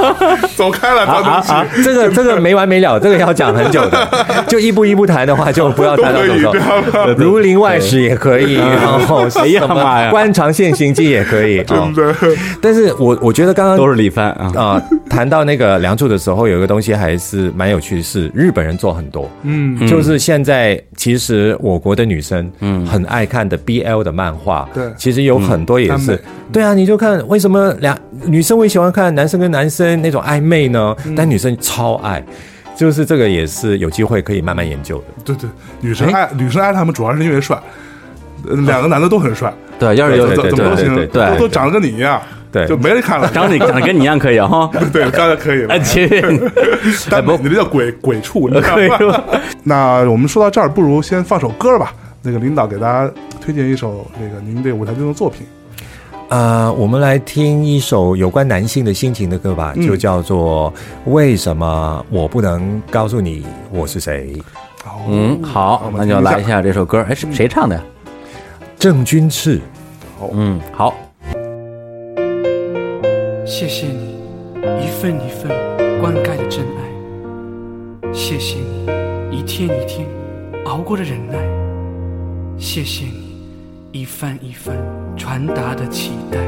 [0.56, 1.66] 走开了，啊啊！
[1.84, 4.08] 这个这个没完没了，这个要讲很久的，
[4.46, 7.14] 就一步一步谈的话，就不要谈到走走。
[7.14, 11.62] 儒林外史也可以，然后谁呀妈呀，官场现形记也可以。
[11.64, 12.14] 真的，
[12.60, 14.52] 但是我我觉得刚刚都是李帆啊。
[14.56, 22.86] 啊，谈到那个梁祝的时候，有一个东西还是蛮有趣的，是日本人做很多，嗯，就是现在其实我国的女生嗯。
[22.86, 26.20] 很爱看的 BL 的漫画，对，其实有很多也是，
[26.52, 28.58] 对啊，你就看为什么两女生。
[28.60, 32.22] 会喜欢看男生跟男生那种暧昧呢，但女生超爱，
[32.76, 35.04] 就是这个也是有机会可以慢慢研究的。
[35.24, 35.48] 对对，
[35.80, 37.58] 女生爱女生爱他们主要是因为帅，
[38.66, 39.50] 两个男的都很帅。
[39.78, 42.20] 对，要是有怎么都行，对，都长得跟你一样，
[42.52, 43.26] 对，就没人看了。
[43.32, 45.78] 长得长得跟你一样可以哈， 对，当然可以了。
[45.80, 46.50] 其实，
[47.08, 49.24] 但不，你这叫鬼鬼畜，你可以吧？
[49.62, 51.94] 那我们说到这儿，不如先放首歌吧。
[52.22, 53.10] 那个领导给大家
[53.40, 55.46] 推荐一首那个您对舞台剧的作品。
[56.30, 60.72] 呃，我们来听一首有关男性的心情的歌吧，就叫做
[61.10, 64.32] 《为什么我不能告诉你我是谁》。
[65.08, 67.04] 嗯，好，那就来一下这首歌。
[67.08, 67.82] 哎，是谁唱的呀？
[68.78, 69.60] 郑钧赤。
[70.32, 70.94] 嗯，好。
[73.44, 74.14] 谢谢你
[74.80, 75.50] 一份一份
[76.00, 78.56] 灌溉的真爱，谢谢
[79.28, 80.06] 你一天一天
[80.66, 81.38] 熬过的忍耐，
[82.56, 83.28] 谢谢你。
[83.92, 84.76] 一番一份
[85.20, 86.38] 传达的期待。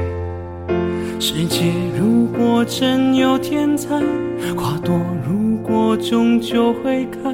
[1.20, 4.00] 世界如果真有天才，
[4.56, 7.30] 花朵如果终究会开，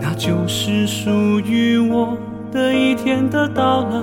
[0.00, 1.10] 那就是属
[1.40, 2.16] 于我
[2.52, 4.00] 的一天的到来，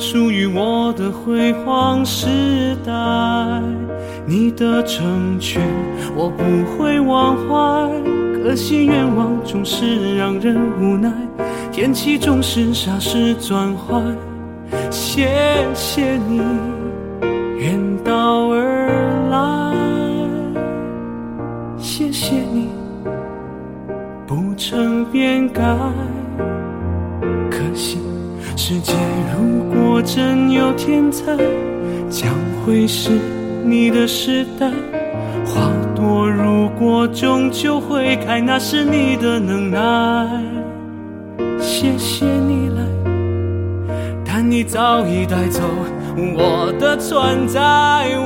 [0.00, 2.26] 属于我的辉煌时
[2.84, 2.92] 代。
[4.26, 5.62] 你的成全
[6.16, 6.42] 我不
[6.76, 7.88] 会忘怀，
[8.42, 11.12] 可惜愿望总是让人无奈，
[11.70, 14.02] 天气总是霎时转坏。
[14.90, 15.28] 谢
[15.74, 16.40] 谢你
[17.58, 18.88] 远道而
[19.30, 19.38] 来，
[21.78, 22.68] 谢谢你
[24.26, 25.62] 不曾变改。
[27.50, 27.98] 可惜
[28.56, 28.94] 世界
[29.36, 31.36] 如果真有天才，
[32.08, 32.32] 将
[32.64, 33.10] 会是
[33.64, 34.70] 你的时代。
[35.44, 40.42] 花朵如果终究会开，那是你的能耐。
[41.58, 42.82] 谢谢你来，
[44.42, 45.60] 但你早已带走
[46.16, 47.60] 我的存在，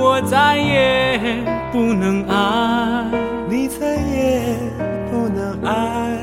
[0.00, 1.18] 我再也
[1.72, 3.05] 不能爱，
[3.48, 4.57] 你再也
[5.11, 6.16] 不能爱，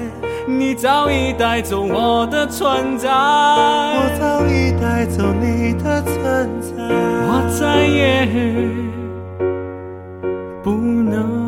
[0.48, 6.72] 你早已带走我的存在，我早已带走你的存在，
[7.28, 8.30] 我再也。
[10.64, 11.41] 不能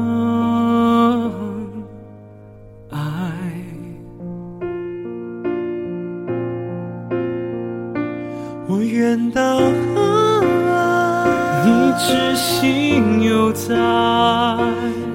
[9.13, 9.59] 我愿到
[9.93, 11.63] 何来？
[11.65, 13.75] 你痴心犹在，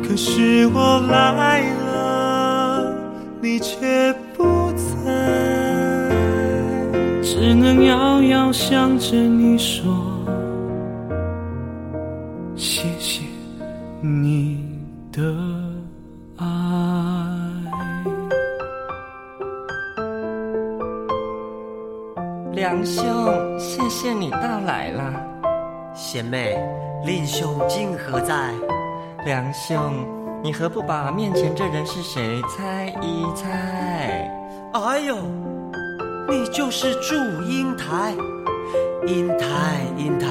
[0.06, 2.94] 可是我来了，
[3.42, 5.10] 你却不在，
[7.22, 9.92] 只能遥遥想着你说。
[12.54, 13.22] 谢谢
[14.00, 14.64] 你
[15.10, 15.22] 的
[25.94, 26.58] 贤妹，
[27.04, 28.34] 令兄今何在？
[29.24, 30.06] 梁兄，
[30.42, 34.30] 你何不把面前这人是谁猜一猜？
[34.72, 35.16] 哎呦，
[36.28, 38.14] 你就是祝英台，
[39.06, 40.28] 英台，英台，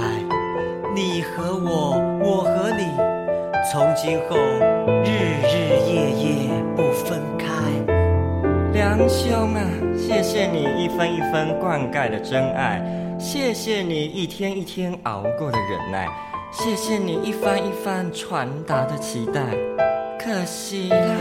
[0.96, 2.86] 你和我，我和你，
[3.72, 4.38] 从今后
[5.04, 5.10] 日
[5.44, 7.46] 日夜夜不分开。
[8.74, 9.62] 梁兄啊，
[9.98, 12.82] 谢谢你一分一分灌溉的真爱。
[13.20, 16.08] 谢谢你一天一天熬过的忍耐，
[16.52, 19.42] 谢谢你一番一番传达的期待，
[20.20, 21.16] 可惜了。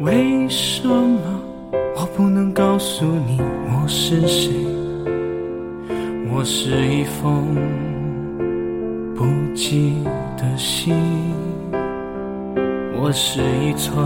[0.00, 1.40] 为什么
[1.96, 4.52] 我不能告诉你我是谁？
[6.30, 7.54] 我是一封
[9.16, 9.24] 不
[9.56, 10.04] 羁
[10.36, 10.94] 的信。
[13.00, 13.96] 我是一串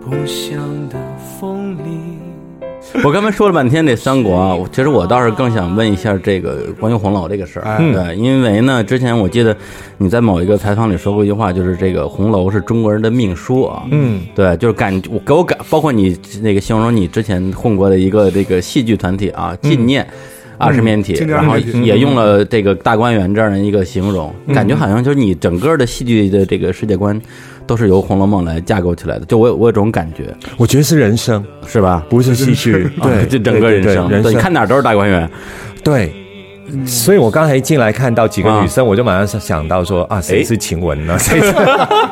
[0.00, 0.96] 不响的
[1.38, 2.18] 风铃。
[3.04, 7.76] 我刚才说了半天这三国啊，其实我倒是更想问一下这个关于红楼这个事儿。
[7.92, 9.54] 对，因为呢，之前我记得
[9.98, 13.82] 你在某一个采访里说过一句话，就是这个红楼是中国人的命书啊。
[13.90, 20.06] 嗯，对，就是感我给我感，包括你那个形容你之前混过的一个这个戏剧团体啊，纪念。
[20.60, 27.18] 二十面体，然后也用了这个大观园这样的一个形容，感觉好像就是你整个的戏剧的这个世界观
[27.66, 29.24] 都是由《红楼梦》来架构起来的。
[29.24, 30.24] 就我我有这种感觉，
[30.58, 32.04] 我觉得是人生，是吧？
[32.10, 34.08] 不是戏剧，对，就整个人生。
[34.22, 35.28] 对，你看哪都是大观园，
[35.82, 36.12] 对。
[36.86, 41.18] 所以我刚才一进来看到几个女生，我就马上想到说啊，谁是晴雯呢？
[41.18, 41.52] 谁是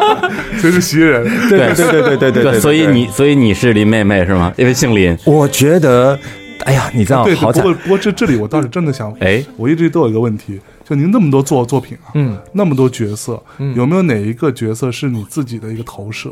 [0.58, 1.24] 谁是袭人？
[1.48, 2.58] 对对对对对对。
[2.58, 4.52] 所以你所以你是林妹妹是吗？
[4.56, 5.16] 因为姓林。
[5.24, 6.18] 我觉得。
[6.68, 13.42] 哎呀，你知道，不过不过这这里我倒是真的想，哎，我一直都有一个问题，就您那么多作作品啊，嗯，那么多角色，
[13.74, 16.30] 有没有哪一个角色是你自己的一个投射？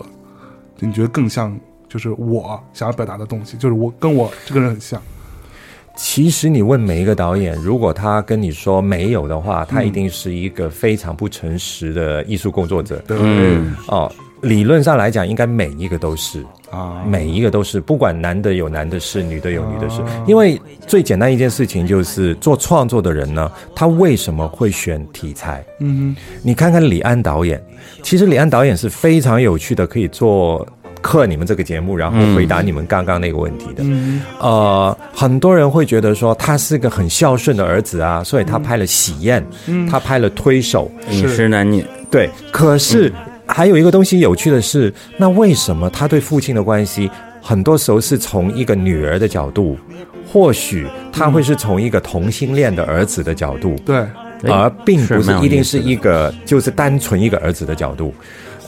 [0.78, 5.00] 你觉得更像，就是我想要表达的东西，就是我跟我这个人很像。
[5.96, 13.02] 其实你问每一个导演，如果他跟你说没有的话，他一定是一个非常不诚实的艺术工作者。
[13.06, 13.16] 对，
[13.88, 14.12] 哦。
[14.42, 20.02] 理论上来讲，应该每一个都是啊，每一个都是，不管男的有男的事，女的有女的事。
[20.26, 25.64] 因为最简单一件事情就是，做创作的人呢，他为什么会选题材？
[25.80, 27.62] 嗯，你看看李安导演，
[28.02, 30.66] 其实李安导演是非常有趣的，可以做
[31.00, 33.84] 客你们这个节目，然后回答你们刚刚那个问题的。
[34.40, 39.44] 呃，很多人会觉得说他是个很孝顺的儿子啊，所以他拍了《喜宴》，
[39.90, 41.84] 他拍了《推手》，饮食男女。
[42.10, 43.10] 对，可是。
[43.46, 49.78] 还有一个东西有趣的是，那为什么他对父亲的关系很多时候是从一个女儿的角度？
[50.28, 54.04] 或许他会是从一个同性恋的儿子的角度，对，
[54.50, 58.12] 而并不是一定是一个就是单纯一个儿子的角度。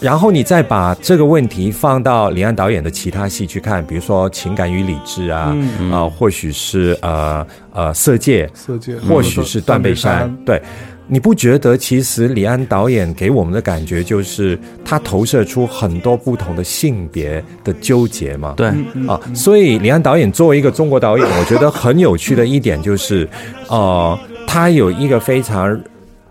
[0.00, 5.54] 然后你再把这个问题放到李安导演的其他戏去看，比如说《情感与理智》啊，
[5.90, 10.62] 啊，或许是呃呃《色戒》，色戒，或许是《断背山》，对。
[11.08, 18.54] 你不觉得其实李安导演给我们的感觉就是他投射出很多不同的性别的纠结吗？
[18.56, 18.68] 对
[19.08, 23.28] 啊，所以李安导演作为一个中国导演，我觉得很有趣的一点就是，
[23.68, 25.80] 呃，他有一个非常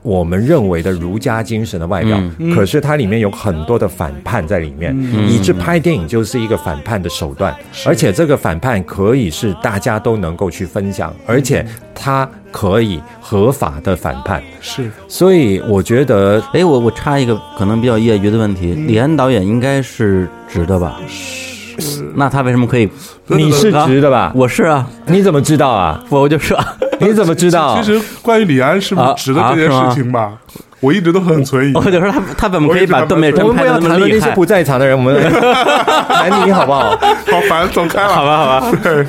[0.07, 2.17] 我们认为的儒家精神的外表，
[2.55, 4.95] 可是它里面有很多的反叛在里面，
[5.27, 7.53] 以致拍电影就是一个反叛的手段，
[7.85, 14.41] 而且这个反叛可以是大家都能够去分享，而且它可以合法的反叛。
[14.61, 21.01] 是，所以我觉得，哎，我我插一个可能比较业余的问题，李安导演应该是直的吧？
[22.19, 22.89] 那他为什么可以？
[23.27, 24.31] 你是直的吧？
[24.33, 26.03] 我是啊，你怎么知道啊？
[26.09, 26.57] 我就是，
[26.99, 27.79] 你怎么知道？
[27.79, 30.31] 其实关于李安是不是直的这件事情吧，
[30.79, 31.73] 我一直都很存疑。
[31.75, 34.17] 我就说他他怎么可以把段美珍拍的那么厉害？
[34.19, 35.15] 那些不在场的人，我们
[36.09, 36.89] 谈你好不好？
[36.89, 38.77] 好烦，走开了，好吧，好吧。
[38.81, 39.05] 对，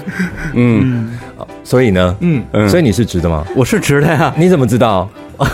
[0.52, 1.18] 嗯，
[1.64, 3.42] 所以呢，嗯，所以你是直的吗？
[3.56, 4.30] 我是直的呀。
[4.36, 5.08] 你怎么知道？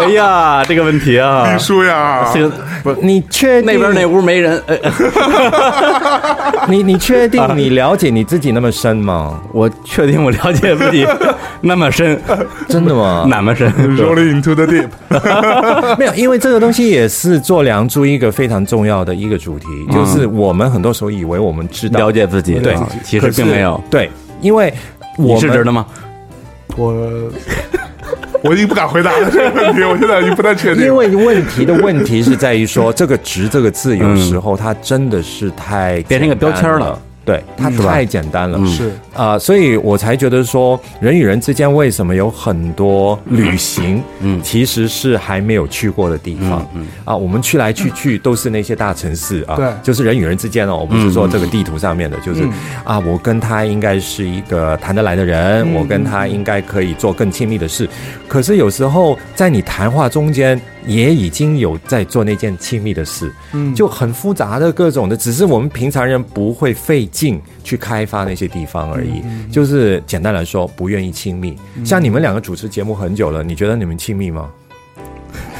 [0.00, 2.52] 哎呀，这个问题啊，李叔呀，这个
[2.84, 4.60] 不，你确定那边那屋没人？
[6.68, 9.40] 你你确定你了解你自己那么深吗？
[9.52, 11.06] 我确定我了解自己
[11.60, 12.20] 那么深，
[12.68, 13.26] 真的吗？
[13.28, 14.88] 那么深？Rolling into the deep。
[15.98, 23.80] 没有，因为这个东西也是做梁祝一个非常重要的一个主题，就是我们很多时候以为我们知道了解自己，对，其实并没有。
[23.90, 24.10] 对，
[24.40, 24.72] 因为
[25.18, 25.84] 我是直的吗？
[26.76, 26.94] 我。
[28.42, 30.84] 我已经不敢回答了这个问题，我现在已经不太确定。
[30.84, 36.98] 因为问题的问题是在于说，这个“值”这个字有时候它真的是太变成一个标签了。
[37.30, 38.90] 对，它太简单了，是。
[39.14, 52.42] 啊，所以我才觉得说，人与人之间为什么有很多旅行，嗯，其实是还没有去过的地方，嗯啊，我们去来去去都是那些大城市啊，对，就是人与人之间哦，我不是说这个地图上面的，就是
[52.82, 57.88] 啊，我跟他应该是一个谈得来的人，我跟他应该可以做更亲密的事，
[58.26, 60.60] 可是有时候在你谈话中间。
[60.86, 69.22] 也已经有在做那件亲密的事，嗯，就很复杂的各种的，只是我们平常人不会费劲去开发那些地方而已。
[69.50, 71.56] 就是简单来说，不愿意亲密。
[71.84, 74.50] 像你们两个主持节目很久了，你觉得你们亲密吗？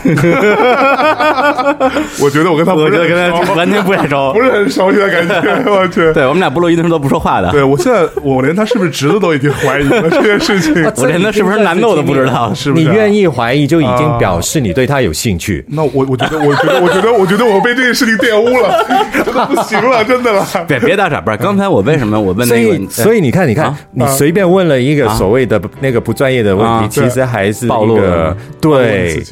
[2.21, 5.41] 我觉得我跟他，我觉得跟他完全不太熟， 不是很熟悉的感觉。
[5.71, 7.51] 我去，对我们俩不录音的时候都不说话的。
[7.51, 10.73] 对我现在，我连他是不是侄子都已经怀疑了这件事情。
[10.97, 12.85] 我连他是不是男的我都不知道，是不是？
[12.85, 15.65] 你愿意怀疑，就已经表示你对他有兴趣。
[15.69, 18.85] 那我我觉得，我觉得，我觉得，我觉得我被这件事情玷污了，
[19.25, 20.45] 真的不行了，真的了。
[20.67, 22.91] 别别打岔，不是刚才我为什么我问那个？
[22.91, 28.37] 所以你看，你看，你随便问了一个所谓的那个不专业的问题，其实还是暴露了。
[28.61, 29.23] 对。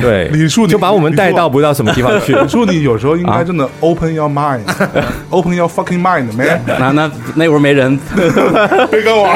[0.00, 2.34] 对，李树就把我们带到不知道什么地方去。
[2.36, 6.60] 李树，你有时候应该真的 open your mind，open your fucking mind，man。
[6.78, 7.98] 那那那屋没人，
[8.90, 9.26] 别跟我。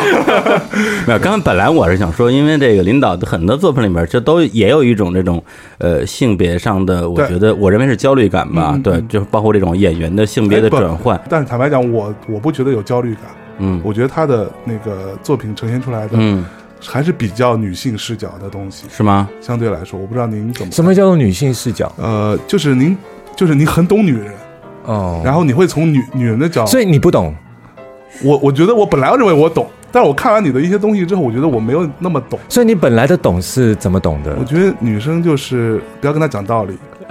[1.06, 5.42] 没有，刚刚本来我是想说，因为这个领导的很多作品里面，这都也有一种这种
[5.78, 8.78] 呃性别上的，我觉得我认为是焦虑感吧。
[8.82, 11.20] 对，就包括这种演员的性别的转换。
[11.28, 13.24] 但是坦白讲，我我不觉得有焦虑感。
[13.58, 16.44] 嗯，我觉得他的那个作品呈现出来的，嗯。
[16.86, 19.28] 还是比较女性视角的东西，是吗？
[19.40, 20.72] 相对来说，我不知道您怎么。
[20.72, 21.92] 什么叫做女性视角？
[21.96, 22.96] 呃，就是您，
[23.36, 24.32] 就是您很懂女人
[24.84, 27.34] 哦，然后你会从女女人的角，所以你不懂。
[28.22, 32.38] 我我觉得我本来认为我懂，但是我看完你的一些东西之后，我觉得我没有那么懂。
[32.48, 34.34] 所以你本来的懂是怎么懂的？
[34.38, 36.76] 我觉得女生就是不要跟她讲道理，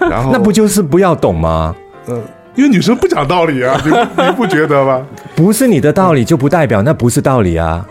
[0.00, 1.74] 然后那不就是不要懂吗？
[2.06, 2.20] 呃，
[2.54, 3.90] 因为女生不讲道理啊，你
[4.24, 5.06] 你不觉得吗？
[5.34, 7.86] 不是你的道理就不代表那不是道理啊。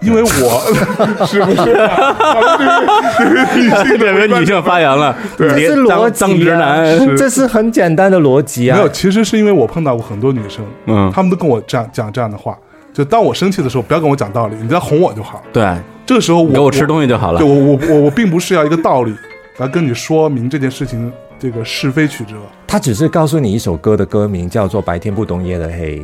[0.00, 0.28] 因为我
[1.26, 1.56] 是不是
[3.58, 5.14] 女性两个女性发言了？
[5.36, 8.76] 这是逻辑，直男，这是很简单的逻辑啊。
[8.76, 12.56] 没有，其实是因为我碰到过很多女生，嗯，她们都跟我这样讲这样的话，
[12.92, 15.42] 就当我生气的时候，不要跟我讲道理，你再哄我就好。
[15.52, 15.64] 对，
[16.06, 17.40] 这个时候我给我吃东西就好了。
[17.40, 19.12] 对我我我我并不是要一个道理
[19.58, 22.34] 来跟你说明这件事情这个是非曲折，
[22.66, 25.98] 他只是告诉你一首歌的歌名叫做《白天不懂夜的黑》。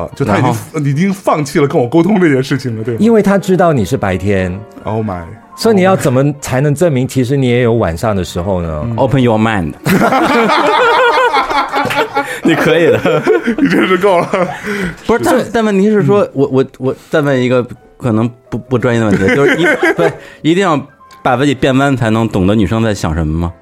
[0.00, 5.22] 啊，就他已经已经放弃了跟我沟通这件事情了，对因为他知道你是白天，Oh my，
[5.56, 9.72] 所以你要怎么才能证明其实你也有晚上的时候呢？Open your mind，
[12.42, 13.22] 你可以的，
[13.58, 14.28] 你真是够了。
[15.06, 19.64] 不是，但但问题是说，我我我再问一个可能不不专业的问题，就是一
[19.96, 20.80] 对一定要
[21.22, 23.52] 把自己变弯才能懂得女生在想什么吗？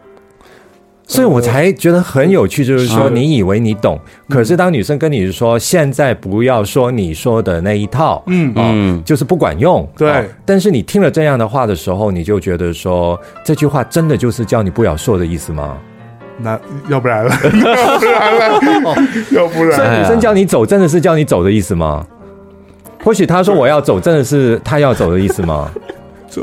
[1.11, 3.99] 所以我才觉得很有趣，就是说你以为你懂，
[4.29, 10.29] 可是当女生跟你说现在不要说你说的那一套，嗯嗯，就是不管用，对。
[10.45, 15.79] 但是你听了这样的话的时候，你就觉得说这句话真的就是叫你不要说的意思吗？
[16.41, 18.95] 那要不然了，要不然了，
[19.33, 19.77] 要不然。
[19.77, 22.07] 所以女生叫你走，真的是叫你走的意思吗？
[23.03, 25.71] 或许她说我要走，真的是她要走的意思吗？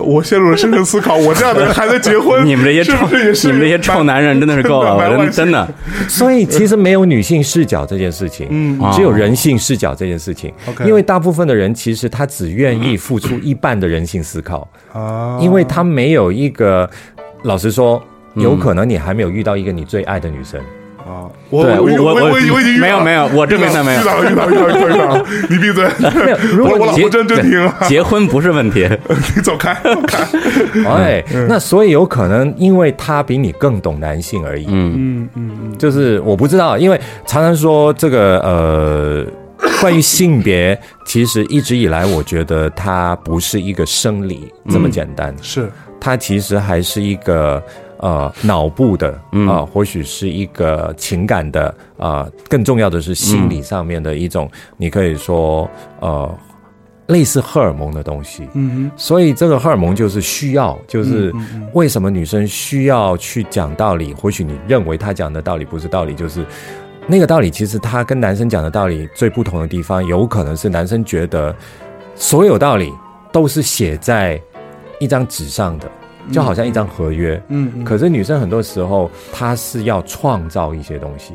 [0.03, 2.43] 我陷入了深层思考，我这样的人还在结婚？
[2.45, 5.67] 你们这些臭，你们这些臭男人真的是够了，真的。
[6.07, 10.51] 所以其实没有女性视角这件事情，嗯，只有人性视角这件事情。
[10.67, 16.89] OK，因为大部分的人其实他只愿意付出一半的人性思考啊，因为他没有一个，
[17.43, 18.01] 老实说，
[18.35, 20.59] 有可能你还没有遇到一个你最爱的女生。
[21.05, 24.01] 啊，我我我我我已经没有没有，我证明他没有。
[24.01, 25.87] 遇到遇到遇到遇到， 你闭嘴！
[25.99, 28.89] 没有，如果我老婆真真听，结婚不是问题，
[29.35, 30.25] 你走开走开。
[30.89, 34.65] 哎，那所以有可能因为他比你更懂男性而已。
[34.67, 35.29] 嗯。
[35.35, 39.23] 嗯嗯，就是我不知道，因为常常说这个呃，
[39.79, 40.75] 关于性别，
[41.05, 45.69] 其实一直以来我觉得它不是一个生理这么简单，是。
[45.99, 47.61] 它其实还是一个。
[47.99, 55.69] 呃，脑部的啊，或许是一个情感的啊，更重要的是心理上面的一种，你可以说
[56.01, 56.37] 呃，
[57.07, 58.47] 类似荷尔蒙的东西。
[58.53, 61.33] 嗯所以这个荷尔蒙就是需要，就是
[61.73, 64.13] 为什么女生需要去讲道理？
[64.13, 66.45] 或许你认为她讲的道理不是道理，就是
[67.07, 67.49] 那个道理。
[67.49, 71.55] 其实她跟男生讲的道理最不同的地方，有可能是男生觉得
[72.13, 72.91] 所有道理
[73.31, 74.41] 都是写在
[74.99, 75.89] 一张纸上的。
[76.31, 81.33] 就好像一张合约，嗯，可是女生很多时候她是要创造一些东西，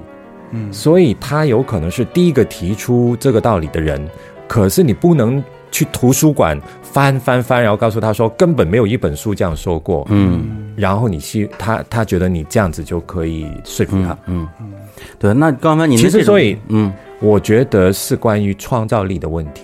[0.51, 4.01] 嗯，所以她有可能是第一个提出这个道理的人，
[4.49, 14.73] 可是你不能去图书馆翻翻翻，然后告诉她说根本没有一本书这样说过，嗯，然后你去她她觉得你这样子就可以说服她，嗯嗯，
[15.19, 19.63] 对，那刚刚你其实所以嗯，我觉得是关于创造力的问题。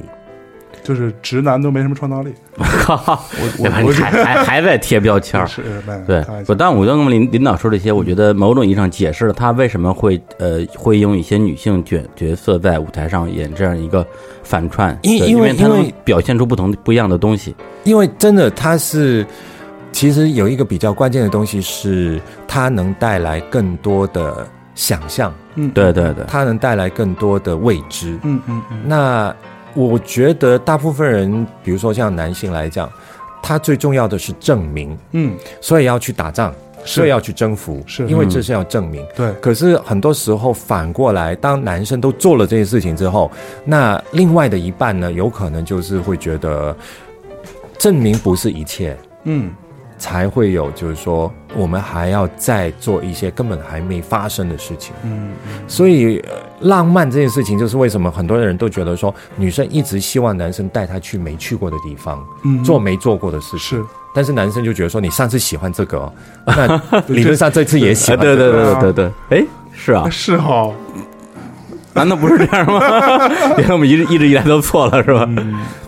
[0.87, 3.49] 就是直男都没什么创造力， 我
[3.85, 5.49] 我还还还在贴标签儿，
[6.07, 14.07] 对，不，但我跟领领导说这些，我觉得某种意义上解释了他为什么会呃会用一些女性角角色在舞台上演这样一个
[14.45, 19.27] 反串，因因为他能表现出不同不一样的东西，因为真的他是
[19.91, 29.35] 其实有一个比较关键的东西是，它能带来更多的想象，嗯，对对对，它能带来更多的未知，嗯嗯嗯，那。
[29.77, 32.91] 我觉得大部分人，比如说像男性来讲，
[33.43, 36.53] 他最重要的是证明，嗯，所以要去打仗，
[36.85, 39.07] 所以要去征服，是因为这是要证明。
[39.15, 39.31] 对。
[39.35, 43.31] 可是很多时候反过来，当男生都做了这些事情之后，
[43.65, 46.75] 那另外的一半呢，有可能就是会觉得
[47.79, 49.53] 证明不是一切，嗯。
[49.99, 54.95] 才会有，就是说，我们还要再做一些根本还没发生的事情。
[55.05, 55.31] 嗯，
[55.67, 56.23] 所以
[56.61, 62.25] 浪漫这件事情，就是为什么很多人都觉得说，女生一直希望男生带她去没去过的地方，
[62.65, 63.79] 做没做过的事情。
[63.79, 63.85] 是，
[64.15, 66.13] 但是男生就觉得说，你上次喜欢这个，
[66.47, 68.19] 那 理论上这次也喜欢。
[68.21, 68.93] 对对对对对
[69.29, 70.71] 对，哎，是啊，是哈。
[71.97, 72.81] 难道不是这样吗？
[73.59, 75.29] 因为我们一直一直以来都错了，是吧？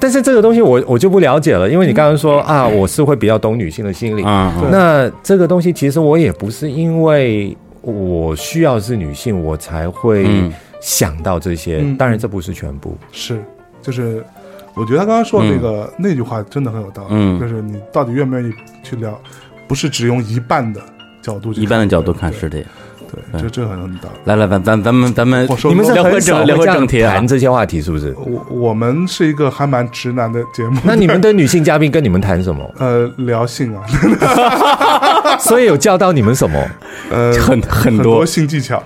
[0.00, 4.52] 但是这个东西我我就不了解了，因为你刚刚说啊，我是会比较懂女性的心理啊。
[4.72, 10.26] 那这个东西其实我也不是因为我需要是女性，我才会
[10.80, 11.84] 想到这些。
[11.98, 13.40] 当然这不是全部，是
[13.82, 14.24] 就是
[14.74, 18.52] 我觉得他刚刚说那个那句话真的很有道理，就是你到底愿不愿意
[18.82, 19.20] 去聊，
[19.66, 20.80] 不是只用一半的
[21.22, 22.62] 角度，一半的角度看是的。
[23.12, 24.08] 对，这这很很大。
[24.24, 28.14] 来来，咱咱咱们咱们，你们是聊回正聊回正题谈这些话题是不是？
[28.18, 30.80] 我我们是一个还蛮直男的节目。
[30.84, 32.68] 那你们的女性嘉宾跟你们谈什么？
[32.78, 33.82] 呃，聊性啊。
[35.38, 36.58] 所以有教到你们什么？
[37.10, 38.82] 呃，很很多性技巧。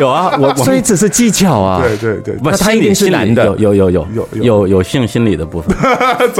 [0.00, 1.80] 有啊，我所以只是技巧啊。
[1.82, 3.44] 对对对，那他一定是男的。
[3.58, 5.76] 有有有有有有有性心理的部分。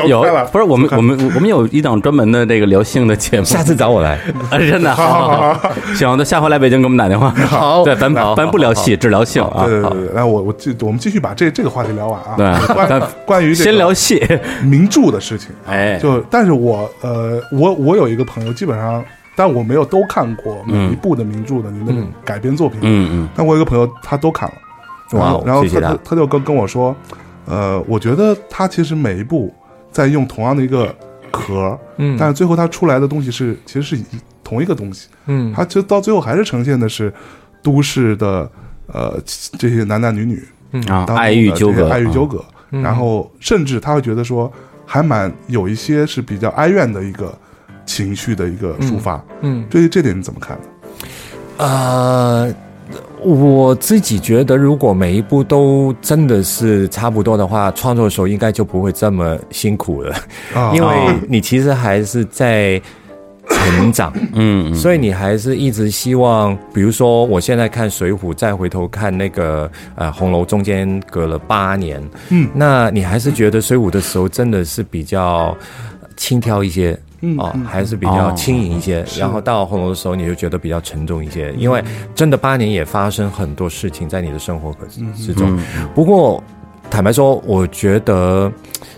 [0.06, 3.44] 有不是我们我们我们有一档专门的这个聊性的节目。
[3.44, 4.18] 下次找我来。
[4.50, 4.94] 真的。
[4.94, 5.72] 好好好。
[5.94, 7.30] 行，那下回来北京给我们打电话。
[7.30, 9.64] 好，对，咱咱不聊戏，只聊性啊。
[9.66, 12.34] 对对对，来，我我继我们继续把这这个话题聊完啊。
[12.36, 14.22] 对，关关于先聊戏
[14.64, 15.50] 名著的事情。
[15.66, 19.04] 哎，就但是我呃，我我有一个朋友，基本上，
[19.36, 21.92] 但我没有都看过每一部的名著的您的
[22.24, 22.78] 改编作品。
[22.82, 23.28] 嗯嗯。
[23.34, 24.54] 但我有一个朋友，他都看了。
[25.18, 26.94] 哇，然后他他他就跟跟我说，
[27.46, 29.50] 呃，我觉得他其实每一部
[29.90, 30.94] 在用同样的一个
[31.30, 34.04] 壳，嗯，但是最后他出来的东西是其实是一
[34.48, 35.08] 同一个东西。
[35.26, 37.12] 嗯，他其实到最后还是呈现的是。
[37.60, 38.48] 都市的
[38.86, 39.20] 呃
[39.58, 44.50] 这些男男女女啊，爱欲纠葛，爱欲纠葛，然后甚至他会觉得说，
[44.86, 47.36] 还蛮有一些是比较哀怨的一个
[47.84, 49.22] 情绪的一个抒发。
[49.40, 50.64] 嗯，这这点你怎么看呢？
[51.58, 52.54] 呃，
[53.20, 60.14] 我自己觉得，如果每一部都真的是差不多的话，创作的时候应该就不会这么辛苦了，
[60.72, 62.80] 因为你其实还是在。
[63.50, 75.56] 成长，嗯，所以你还是一直希望，比如说，我现在看《水浒》，再回头看那个呃《红楼》，中间隔了八年，嗯，那你还是觉得《水浒》的时候真的是比较
[76.16, 76.98] 轻佻一些。
[77.36, 81.82] 哦，还是比较轻盈一些，然后到红楼的时候，你就觉得比较沉重一些，因为
[82.14, 84.72] 真的八年也发生很多事情在你的生活
[85.16, 85.58] 之中。
[85.96, 86.40] 不过，
[86.88, 88.48] 坦白说，我觉得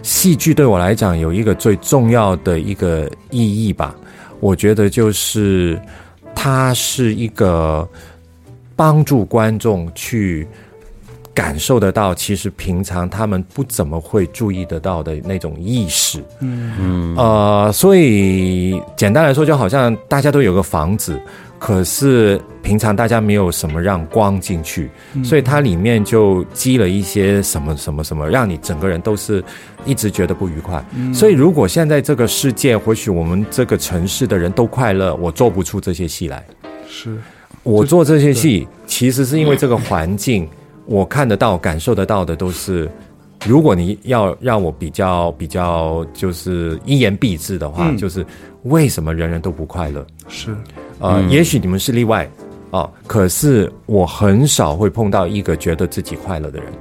[0.02, 3.94] 戏剧对我来讲有一个最重要的一个意义吧，
[4.40, 5.80] 我觉得就是
[6.34, 7.88] 它是一个
[8.74, 10.48] 帮助观众去。
[11.32, 21.18] 感受得到，其实平常他们不怎么会注意得到的那种意识，嗯嗯，呃，所以简单来说，就好像大家都有个房子，
[21.60, 24.90] 可是平常大家没有什么让光进去，
[25.22, 29.44] 所以它里面就积了一些什么什么什么，让你整个人都是
[29.84, 30.82] 一直觉得不愉快。
[31.12, 36.42] 所以如果现在这个世界，或许我们这个城市的人都快乐，我做不出这些戏来。
[36.88, 37.16] 是
[37.62, 40.48] 我做这些戏，其实是因为这个环境。
[40.86, 42.90] 我看得到、感受得到的都是，
[43.46, 48.26] 如果你要让我比较比较，就是一言蔽之的话，就是
[48.64, 50.04] 为什么人人都不快乐？
[50.26, 50.56] 是，
[51.00, 52.30] 呃，也许你们是例外
[52.70, 56.72] 啊，可是我很少会碰到一个觉得自己快乐的人。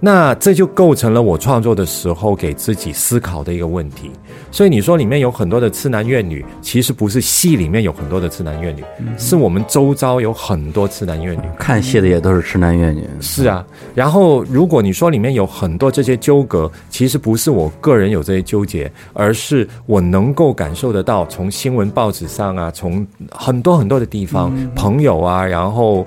[0.00, 4.10] 那这就构成了我创作的时候给自己思考的一个问题。
[4.50, 8.82] 所以你说里面有很多的痴男怨女，其实不是戏里面有很多的痴男怨女，
[9.18, 11.42] 是我们周遭有很多痴男怨女。
[11.58, 13.06] 看戏的也都是痴男怨女。
[13.20, 13.66] 是啊。
[13.94, 26.06] 然后如果你说里面有很多这些纠葛，其实不是我个人有这些纠结，而是我能够感受得到，从新闻报纸上啊，从很多很多的地方，朋友啊，然后。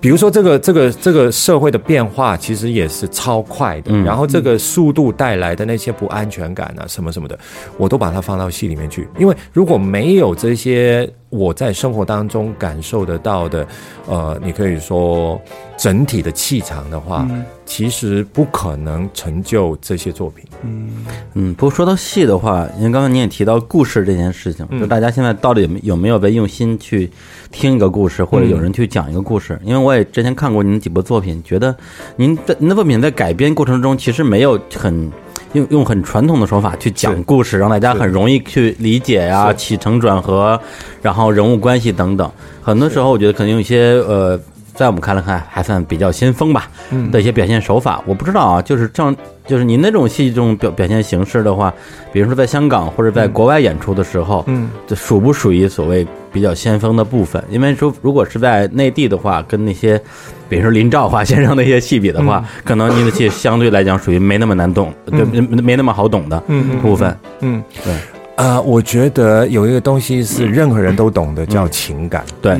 [0.00, 7.38] 比如说，这个这个这个社会的变化其实也是超快的，然后这个速度带来的那些不安全感啊，什么什么的，
[7.76, 9.06] 我都把它放到戏里面去。
[9.18, 13.66] 因为如果没有这些我在生活当中感受得到的，
[14.06, 15.40] 呃，你可以说
[15.78, 17.26] 整体的气场的话。
[17.64, 20.44] 其实不可能成就这些作品。
[20.64, 27.08] 嗯嗯，不过说到戏的话，因为刚刚你也提到故事这件事情，就大家现在到底有没有没有被用心去
[27.52, 29.56] 听一个故事，或者有人去讲一个故事？
[29.62, 31.72] 因为我也之前看过您几部作品，觉得
[32.16, 35.08] 您在您的作品在改编过程中，其实没有很
[35.52, 40.60] 用用很传统的手法去讲故事，让大家很容易去理解呀，起承转合，
[41.02, 42.30] 然后人物关系等等。
[42.62, 44.40] 很多时候，我觉得可能有一些呃。
[44.74, 46.68] 在我们看来看还算比较先锋吧
[47.10, 49.14] 的一些表现手法，我不知道啊，就是像
[49.46, 51.72] 就是您那种戏这种表表现形式的话，
[52.12, 57.42] 比如说在香港或者在国外演出的时候，嗯，这属不属于所谓比较先锋的部分？
[57.50, 60.00] 因为说如果是在内地的话，跟那些
[60.48, 66.40] 比如说林兆华先生那些戏比的话，可能您的戏相对来讲属于没那么难懂，对，没那么好懂的
[66.80, 67.16] 部分。
[67.40, 67.94] 嗯，对，
[68.36, 72.24] 呃，我觉得有一个东西是任何人都懂的，叫情感。
[72.40, 72.58] 对。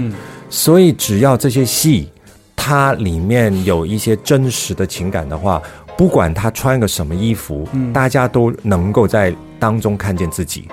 [0.51, 2.09] 所以，只要这些戏，
[2.57, 5.62] 它里面有一些真实的情感的话，
[5.96, 10.68] 不管他穿个什么衣服，大家都能够在当中看见自己。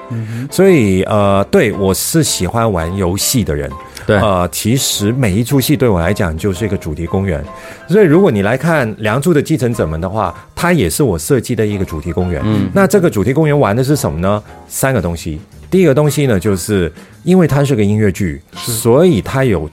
[0.49, 3.71] 所以，呃，对我是喜欢玩游戏的人。
[4.05, 7.43] 对，呃，其实每一出戏对我来讲就是一个主题公园。
[7.89, 12.41] 所以，如果你来看《梁祝的继承者们》的话，它也是我设计的一个主题公园。
[12.45, 14.41] 嗯，那这个主题公园玩的是什么呢？
[14.67, 15.41] 三个东西。
[15.69, 16.91] 第一个东西呢，就是
[17.23, 19.69] 因为它是个音乐剧，所以它有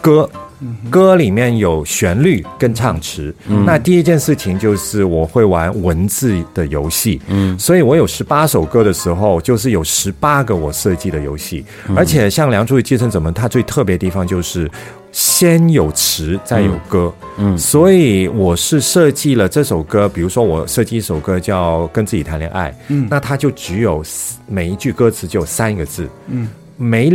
[0.00, 0.28] 歌，
[0.90, 3.34] 歌里面有旋律跟唱词。
[3.46, 11.64] 那第一件事情就是我会玩文字的游戏，嗯，所以我有十八首歌的时候，就是有十八个我设计的游戏。
[11.94, 14.70] 而且像《梁祝与继承者们》，它最特别的地方就是。
[15.16, 20.06] 先有词，再有歌，嗯，所以我是设计了这首歌。
[20.06, 24.04] 比如说，我设计一首歌叫《跟自己谈恋爱》，嗯，那它就只有
[24.46, 27.10] 每一句歌词就有三个字，嗯，每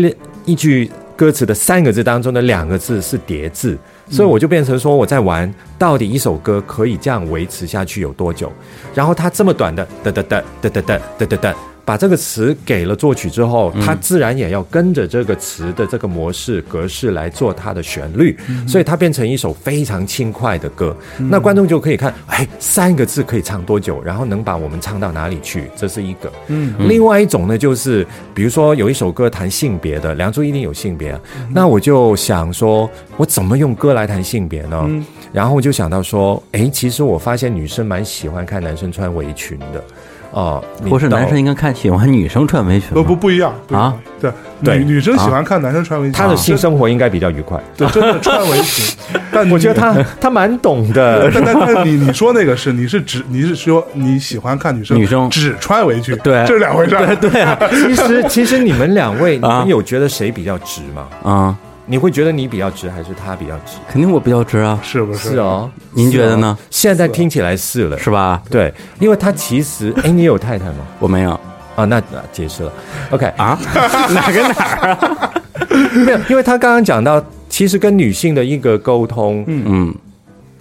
[0.45, 3.77] 一句歌词的三个字当中的两个字是叠字，
[4.09, 8.51] 所以我就变成说我在玩，到底一首歌可以这样维持下去有多久？
[8.95, 11.55] 然后它这么短的哒哒哒哒哒哒哒哒哒。
[11.83, 20.95] 把这个词给了作曲之后，他自然也要跟着这个词的这个模式格式来做它的旋律，所以它变成一首非常轻快的歌。
[21.17, 25.69] 那观众就可以看，哎，三个字可以唱多久，然后能把我们唱到哪里去？
[25.75, 26.31] 这是一个。
[26.47, 31.19] 嗯，另外一种呢，就是比如说有一首歌谈性别的，《梁祝》一定有性别，
[31.49, 34.89] 那我就想说，我怎么用歌来谈性别呢？
[35.33, 39.83] 然后我就想到说，哎，其实我发现女生蛮喜欢看男生穿围裙的。
[40.31, 43.93] 哦，不是男生应该看喜欢女生穿围裙不不不一样啊？
[44.19, 44.31] 对
[44.63, 47.61] 对，女生喜欢看男生穿围裙，他的性生活应该比较愉快。
[47.75, 48.95] 对，真的穿围裙，
[49.31, 51.29] 但我觉得他他蛮懂的。
[51.33, 56.17] 但但但你你说那个是你是只你是说你喜欢看女生女生只穿围裙？
[56.23, 56.95] 对，这是两回事。
[56.95, 61.07] 对对啊， 其实其实你们两位，你们有觉得谁比较直吗？
[61.23, 61.57] 啊。
[61.85, 63.73] 你会觉得你比较直，还是他比较直？
[63.89, 65.29] 肯定我比较直啊，是不是？
[65.31, 66.57] 是哦，您觉得呢？
[66.69, 68.41] 现在听起来是了，是吧？
[68.49, 70.85] 对，因为他其实， 哎，你有太太吗？
[70.99, 71.39] 我没有。
[71.75, 72.01] 啊，那
[72.33, 72.71] 解释了。
[73.11, 73.57] OK 啊，
[74.13, 75.31] 哪跟哪儿啊？
[76.05, 79.95] 没有，因为他刚刚讲到，其实跟女性的一个沟通，嗯嗯。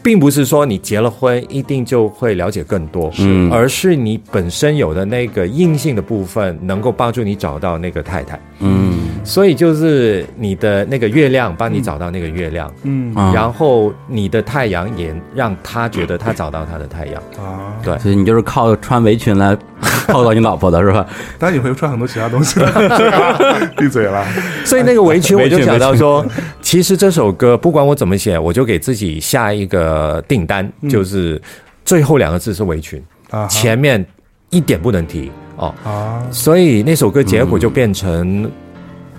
[0.02, 17.22] 并不是说你结了婚一定就会了解更多，是，而是你本身有的那个硬性的部分能够帮助你找到那个太太，嗯，所以就是你的那个月亮帮你找到那个月亮，嗯，然后你的太阳也让他觉得他找到他的太阳。
[17.38, 19.56] 啊，对，所以你就是靠穿围裙来
[20.06, 21.06] 泡到你老婆的是吧？
[21.38, 22.58] 当然你会穿很多其他东西，
[23.76, 24.24] 闭嘴了。
[24.64, 26.24] 所以那个围裙我就 想到说，
[26.70, 30.12] 其实这首歌不管我怎么写，我就给自己下一个。
[30.12, 31.42] 呃，订单就是
[31.84, 34.06] 最后两个字是围裙，啊前面
[34.50, 35.74] 一点不能提哦。
[35.82, 38.48] 啊，所以那首歌结果就变成，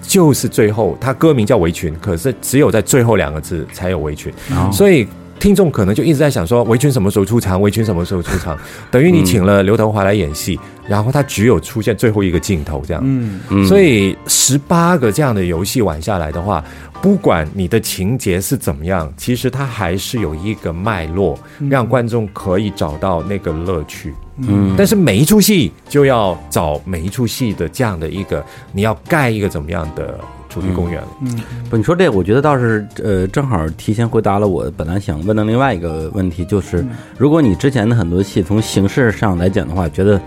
[0.01, 4.31] 就是最后它歌名叫围裙，可是只有在最后两个字才有围裙，
[4.71, 5.05] 所以。
[5.41, 7.59] 听众可能就一直在想说，围裙什么时候出场？
[7.59, 8.55] 围裙什么时候出场？
[8.91, 13.01] 等于你请了刘德华来演戏，然后他只有出现最后一个镜头这样。
[13.03, 16.63] 嗯，所以十八个这样的游戏玩下来的话，
[17.01, 21.37] 不管你的情节是怎么样，其实它还是有一个脉络，
[21.69, 24.13] 让观众可以找到那个乐趣。
[24.37, 30.19] 嗯，但是每一出戏就要找每一出戏的这样的一个，你要盖一个怎么样的？
[30.53, 31.39] 主题公园了，嗯，
[31.69, 36.85] 不，你说这，我觉得倒是，呃，正好提前回答了我本来想问的另外一个问题，就是
[37.17, 40.21] 如果你之前的很多戏从形式上来讲的话，觉得。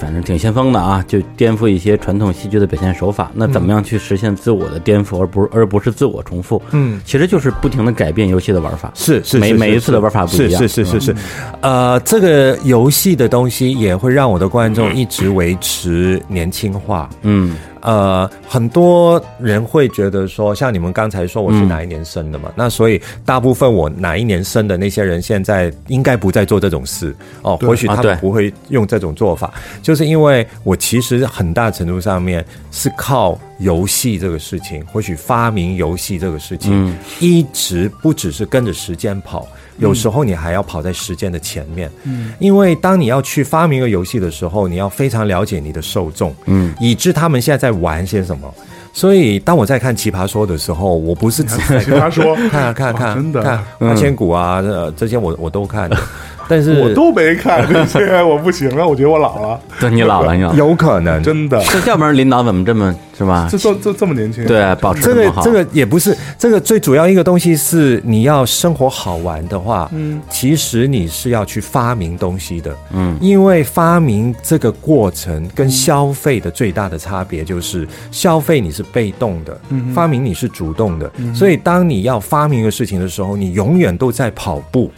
[0.00, 3.30] 反正挺先锋的啊，就颠覆一些传统戏剧的表现手法。
[3.34, 6.60] 那怎么样去实现自我的颠覆，而不是而不是自我重复？
[6.72, 8.90] 嗯，其实就是不停的改变游戏的玩法。
[8.94, 10.60] 是是，每每一次的玩法不一样。
[10.60, 11.16] 是是是是是，
[11.60, 17.08] 呃，这个游戏的东西也会让我的观众一直维持年轻化。
[17.22, 22.50] 嗯，呃，很多人会觉得说，像你们刚才说我是哪一年生的嘛？
[22.56, 27.56] 那所以大部分我哪一年生的那些人，现在应该不再做这种事哦。
[27.58, 29.54] 或许他们不会用这种做法。
[29.82, 39.46] 就是因为我其实很大程度上面是靠游戏这个事情，或许发明游戏这个事情，一直不只是跟着时间跑，
[39.78, 41.90] 有时候你还要跑在时间的前面。
[42.04, 48.52] 嗯，因为当你要去发明一个游戏的时候，你要非常了解你的受众，嗯，以致他们现在在玩些什么。
[48.92, 55.90] 所以当我在看《奇葩说》的时候，我不是只看 《奇葩说》， 看看看，真的看八千骨啊，这这些我我都看。
[56.48, 59.60] 但是我都没看这些，我不行了，我觉得我老了。
[59.80, 61.62] 对你老了，你老有可能真的。
[61.64, 63.48] 这要不然领导怎么这么是吧？
[63.50, 64.46] 这这这这么年轻？
[64.46, 84.90] 对，保持这个这个也不是这个最主要一个东西是你要生活好玩的话，嗯，其实你是要去发明东西的，嗯，因为发明这个过程跟消费的最大的差别就是消费你是被动的，嗯，发明你是主动的，所以当你要发明一个事情的时候，你永远都在跑步。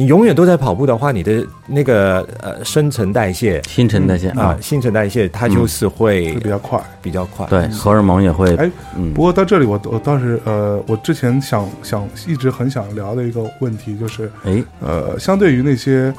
[0.00, 7.46] 你永远都在跑步的话，你的那个呃新陈代谢、新陈代谢啊，新陈代谢它就是会比较快，比较快。
[7.48, 8.56] 对，荷尔蒙也会。
[8.56, 8.70] 哎，
[9.14, 16.10] 不过到这里，我我倒是呃，我之前想想一直很想聊的一个问题就是，哎，呃，相对于那些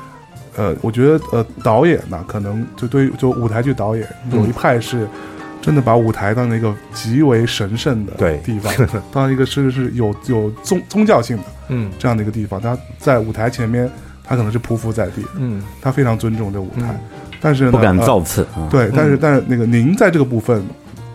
[0.55, 5.07] 呃，我觉得呃，导演呢，可能就对于就舞台剧导演有一派是。
[5.61, 8.73] 真的把舞台当一个极为神圣的地方，
[9.11, 12.59] 当一个甚至是有有宗宗教性的，嗯，这样的一个地方。
[12.59, 13.89] 他在舞台前面，
[14.23, 16.99] 他可能是匍匐在地，嗯，他非常尊重这舞台，
[17.39, 18.45] 但是不敢造次。
[18.71, 20.63] 对，但是但是那个您在这个部分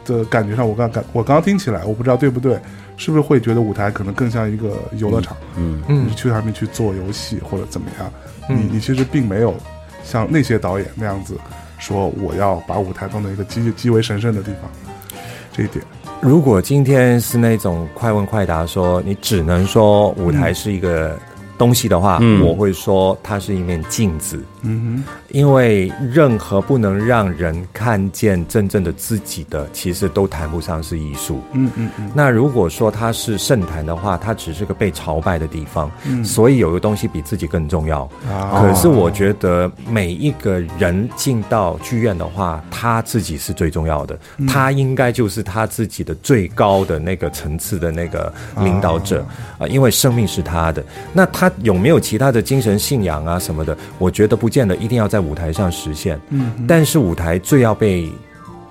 [0.04, 2.56] 的感觉上，我刚感我刚刚听起来，我不知道对不对，
[2.96, 5.36] 是不是会觉得舞台可能更像一个游乐场？
[5.56, 8.12] 嗯嗯，去上面去做游戏或者怎么样？
[8.48, 9.52] 你你其实并没有
[10.04, 11.36] 像那些导演那样子。
[11.78, 14.70] 说我要把舞台当成一个极极为神圣的地方，
[15.52, 15.84] 这一点。
[16.20, 21.18] 如果今天是那种快问快答，说你只能说舞台是一个。
[21.58, 24.42] 东西的话，我会说它是一面镜子。
[24.68, 31.40] 嗯哼，因为任何不能让人看见真正的自己的，其实都谈不上是艺术。
[31.52, 32.10] 嗯嗯嗯。
[32.14, 35.90] 那如果说它是圣坛的话，它只是个被朝拜的地方。
[36.04, 36.24] 嗯。
[36.24, 38.02] 所以有个东西比自己更重要。
[38.28, 38.60] 啊。
[38.60, 44.18] 可是我觉得每一个人进到剧院的话，他自己是最重要的。
[44.48, 49.24] 他应该就是他自己的最高的那个层次的那个领导者
[49.58, 50.84] 啊，因为生命是他的。
[51.12, 51.45] 那他。
[51.48, 53.76] 他有没有其他的精神信仰啊什么的？
[53.98, 56.20] 我觉得不见得一定要在舞台上实现。
[56.30, 58.10] 嗯，但是舞台最要被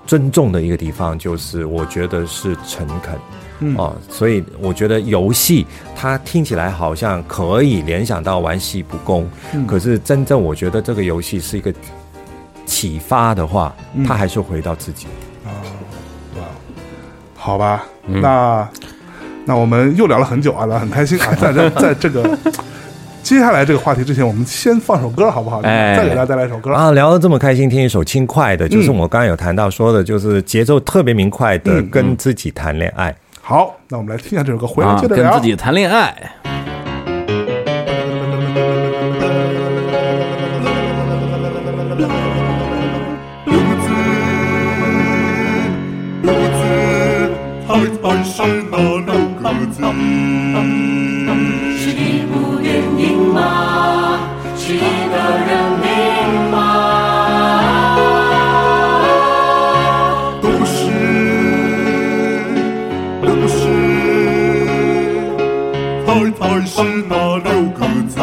[0.05, 3.17] 尊重的一个地方，就是我觉得是诚恳。
[3.59, 5.65] 嗯哦，所以我觉得游戏
[5.95, 9.26] 它听起来好像可以联想到玩戏不恭，
[9.65, 11.73] 可是真正我觉得这个游戏是一个
[12.65, 13.73] 启发的话，
[14.05, 15.07] 它还是回到自己。
[15.45, 15.49] 啊，
[16.36, 16.43] 哇，
[17.36, 18.67] 好吧，那。
[19.46, 22.38] 那我们又聊了很久啊，聊很开心啊， 在这在这个
[23.22, 25.62] 接下来这个话题之前，我们先放首歌好不好？
[25.62, 26.91] 哎，再给大家带来一首歌啊！
[26.91, 33.16] 聊得这么开心，听一首轻快的，就是我刚刚有谈到说的，就是节奏特别明快的，跟自己谈恋爱。
[33.41, 35.32] 好，那我们来听一下这首歌，回来接着聊。
[35.32, 36.14] 跟自己谈恋爱。
[48.24, 49.14] 是那六个字，
[51.78, 53.39] 是一部电影吗？
[54.58, 54.84] 是一个
[55.46, 55.50] 人
[55.82, 55.86] 名
[56.52, 56.56] 吗？
[60.41, 60.76] 都是，
[63.22, 63.60] 都是，
[66.06, 66.74] 太太是
[67.08, 68.14] 那六个字，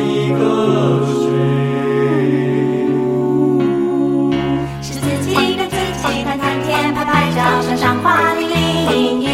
[0.00, 0.40] 一个
[1.06, 1.26] 谁？
[4.82, 9.26] 是自己跟自己谈谈天，拍拍照，赏赏花，淋淋雨。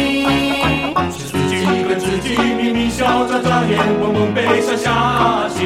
[1.11, 1.55] 是自己
[1.87, 5.59] 跟自己咪咪笑，眨眨眼，蹦蹦背，上下起。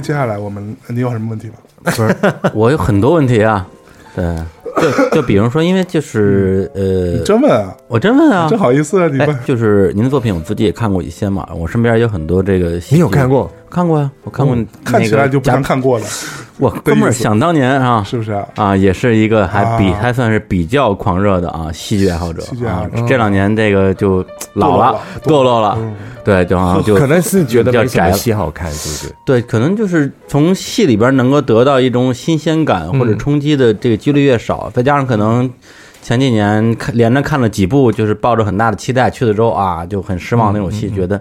[0.00, 1.54] 接接下来我们，你有什么问题吗？
[1.82, 2.14] 不是，
[2.52, 3.66] 我有很多问题啊。
[4.14, 4.24] 对，
[4.80, 6.82] 就就比如说，因为就是呃，
[7.12, 7.74] 你真问啊？
[7.88, 9.08] 我真问啊，真好意思啊！
[9.08, 11.48] 你问，就是您的作品，我自己也看过一些嘛。
[11.54, 13.50] 我身边有很多这个，你有看过？
[13.76, 14.56] 看过呀，我看过。
[14.82, 16.06] 看起来就不像看过了。
[16.56, 18.48] 我哥们儿想当年啊，是不是啊？
[18.54, 22.88] 啊，也是一个还比还算是比较狂热的啊戏剧爱好者啊。
[23.06, 24.24] 这两年这个就
[24.54, 25.78] 老了，堕落了。
[26.24, 29.14] 对，就好像就可能是觉得比较宅戏好看，是不是？
[29.26, 35.52] 对，可能就是从戏里边能够得到一种新鲜感或者冲击的这个几率越少，再加上可能
[36.00, 41.20] 前几年看连着看了几部，就是抱着很大的期待去了之后啊，就很失望那种戏，觉得。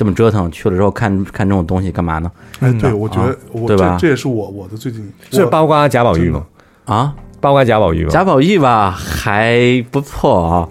[0.00, 2.32] 这么折腾去了之后，看看这种东西干嘛呢？
[2.60, 3.98] 哎，对，我觉得，我对吧？
[4.00, 6.46] 这也是我我的最近，这包括贾宝玉吗？
[6.86, 8.08] 啊，包括贾宝玉吗？
[8.10, 10.68] 贾宝玉吧，还不错啊。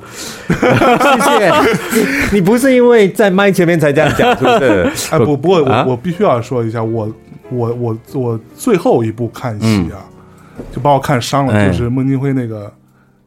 [0.48, 1.52] 谢谢。
[2.34, 4.92] 你不是因为在麦前面才这样讲，是不是？
[5.14, 7.08] 哎，不，不过我我必须要说一下，我
[7.52, 10.02] 我我我最后一部看戏啊，
[10.72, 12.66] 就把我看伤了，就是孟京辉那个《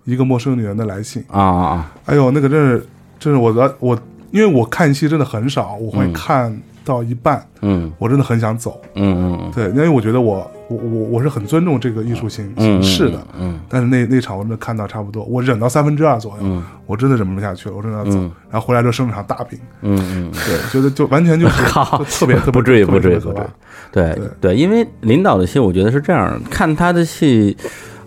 [0.05, 1.93] 一个陌生女人的来信》啊啊啊！
[2.07, 2.87] 哎呦，那个真是，
[3.21, 3.97] 真是我的我。
[4.33, 18.19] 因为我看戏真的很少，我会看到一半，嗯，我真的很想走，嗯嗯，对，因为我觉得我我我我是很尊重这个艺术形形式的，嗯，但是那那场我真的看到差不多，我忍到三分之二左右，我真的忍不下去了，我真的要走，
[18.51, 21.63] 然后回来之后生了场大病，嗯嗯，对，觉得就完全就是
[22.19, 23.45] 特别特别不至于不至于不至于，
[23.93, 24.19] 对。
[24.41, 27.57] 对，因为领导的戏，我觉得是这样，看他的戏。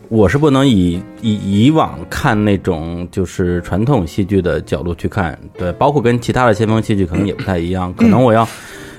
[0.09, 7.93] 我是不能以以以往看那种就是传统戏剧的角度去看，对，包括跟其他的先锋戏剧可能也不太一样。
[7.93, 8.47] 可能我要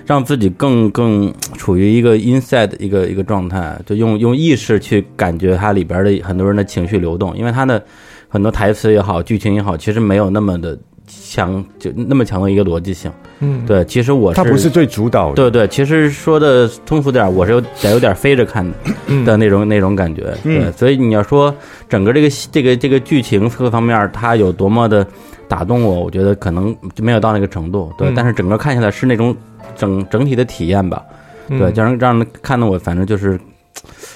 [0.05, 7.85] 让自己更更处于一个 inside 一个一个状态，就用用意识去感觉它里边的很多人的情绪流动，因为它的
[8.29, 13.11] 很多台词也好，剧情也好，其实没有那么的强，就那么强的一个逻辑性。
[13.41, 21.55] 嗯，对，其实我他不是最主导的，对对，其实说的通俗点，我是有得有点飞着看的的那种那种感觉，对，所以你要说
[21.89, 25.07] 整个这个这个这个剧情各方面，它有多么的
[25.49, 29.37] 打动我，我觉得可能就没有到那个程度，对，但是整个看下来是那种
[29.77, 31.05] 整整体的体验吧，
[31.49, 33.39] 对，让让人看的我反正就是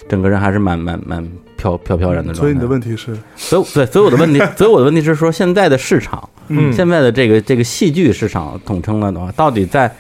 [0.09, 1.23] 整个人还是蛮蛮蛮
[1.61, 2.41] 飘飘飘然的状态。
[2.41, 6.27] 所以你的问题是，所以对，所以我的问题， 所以我的问题是说现在的市场。
[6.49, 9.93] 嗯，现在的这个这个戏剧市场统称了的话，到底在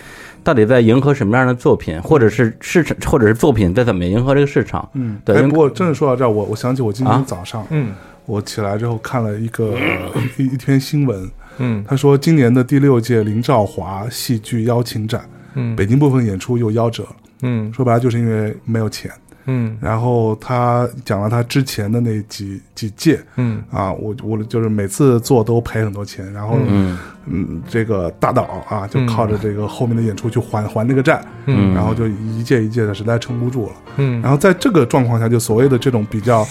[0.42, 4.88] 到底在迎合什么样的作品，或者是市场，或者是作品在怎么迎合这个市场？
[4.94, 5.42] 嗯，对。
[5.42, 7.92] 不过真的说到这儿，我我想起我今天早上，嗯，
[8.24, 9.74] 我起来之后看了一个
[10.38, 15.22] 一一篇新闻，嗯，他说今年的第六届林兆华戏剧邀请展，
[15.54, 17.06] 嗯，北京部分演出又夭折，
[17.42, 19.10] 嗯说白了就是因为没有钱。
[19.50, 19.76] 嗯。
[19.80, 23.62] 然后他讲了他之前的那几几届，嗯。
[23.70, 26.96] 啊，我我就是每次做都赔很多钱，然后嗯。
[27.26, 31.74] 嗯，这个大岛啊，就靠着这个后面的演出去还还这个债，嗯。
[31.74, 34.20] 然后就一届一届的实在撑不住了，嗯。
[34.22, 36.46] 然后在这个状况下，就所谓的这种比较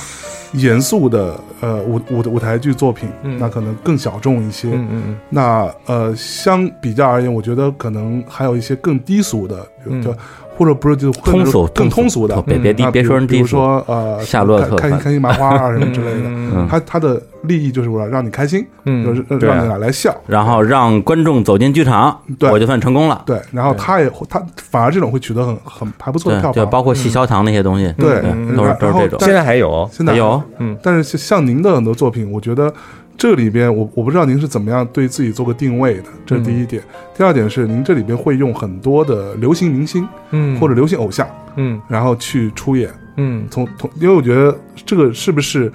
[0.53, 3.37] 严肃的呃舞舞舞台剧作品，嗯。
[3.39, 4.69] 那可能更小众一些。
[4.69, 10.15] 嗯嗯那呃，相比较而言，我觉得可能还有一些更低俗的，比如就、
[10.59, 16.67] 或者不是就通俗更通俗的，别别低啊别说人比如比如低说呃，夏洛特开开心开心麻花啊什么之类的，嗯。
[16.69, 19.05] 他他的利益就是为了让你开心，嗯。
[19.05, 22.19] 就是让你来来笑，然后让观众走进剧场，
[22.51, 23.23] 我就算成功了。
[23.25, 28.19] 对，然后他也他反而这种会取得很很还不错的对，票房，就包括细焦糖那些东西，对。
[28.25, 29.17] 嗯都是都是这种。
[29.21, 29.71] 现在还有？
[29.71, 30.43] 哦，现在还有。
[30.57, 32.73] 嗯，但是像您的很多作品，我觉得
[33.19, 36.81] 这里边我我不知道您是怎么样对自己做个定位的，这是第一点。
[37.13, 42.89] 第二点是您这里边会用很多的流行明星，嗯或者流行偶像，嗯然后去出演。
[43.17, 45.69] 嗯从从，因为我觉得这个是不是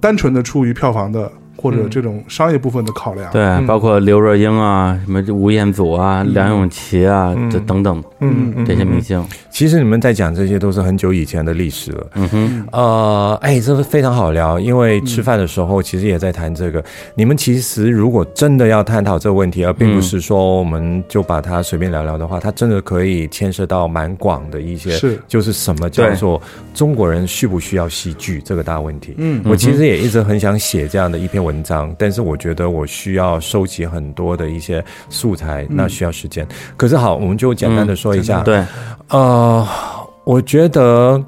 [0.00, 1.30] 单纯的出于票房的
[1.60, 3.30] 或者这种商业部分的考量？
[3.32, 9.22] 对，包括刘若英啊，什么吴彦祖啊、梁咏琪啊，嗯这等等嗯嗯这些明星。
[9.50, 12.06] 其实你们在讲这些都是很久以前的历史了。
[12.14, 16.82] 嗯哼，呃，哎，这是非常好聊，因为吃饭的时候其实也在谈这个。
[17.16, 26.40] 你们其实如果真的要探讨这个问题，而并不是说我们就把它随便聊聊的话，它真的可以牵涉到蛮广的一些，是就是什么叫做
[26.72, 29.14] 中国人需不需要戏剧这个大问题。
[29.16, 36.46] 嗯我其实也一直很想写这样的一篇文章，但是我觉得我需要收集很多的一些素材，那需要时间。
[36.76, 38.64] 可是好，我们就简单的说一下，对，
[39.08, 39.66] 呃，
[40.24, 41.22] 我觉得，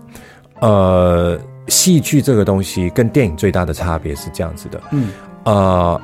[0.61, 5.09] 呃，戏剧这个东西跟电影最大的差别是这样子的，嗯，
[5.45, 6.01] 呃，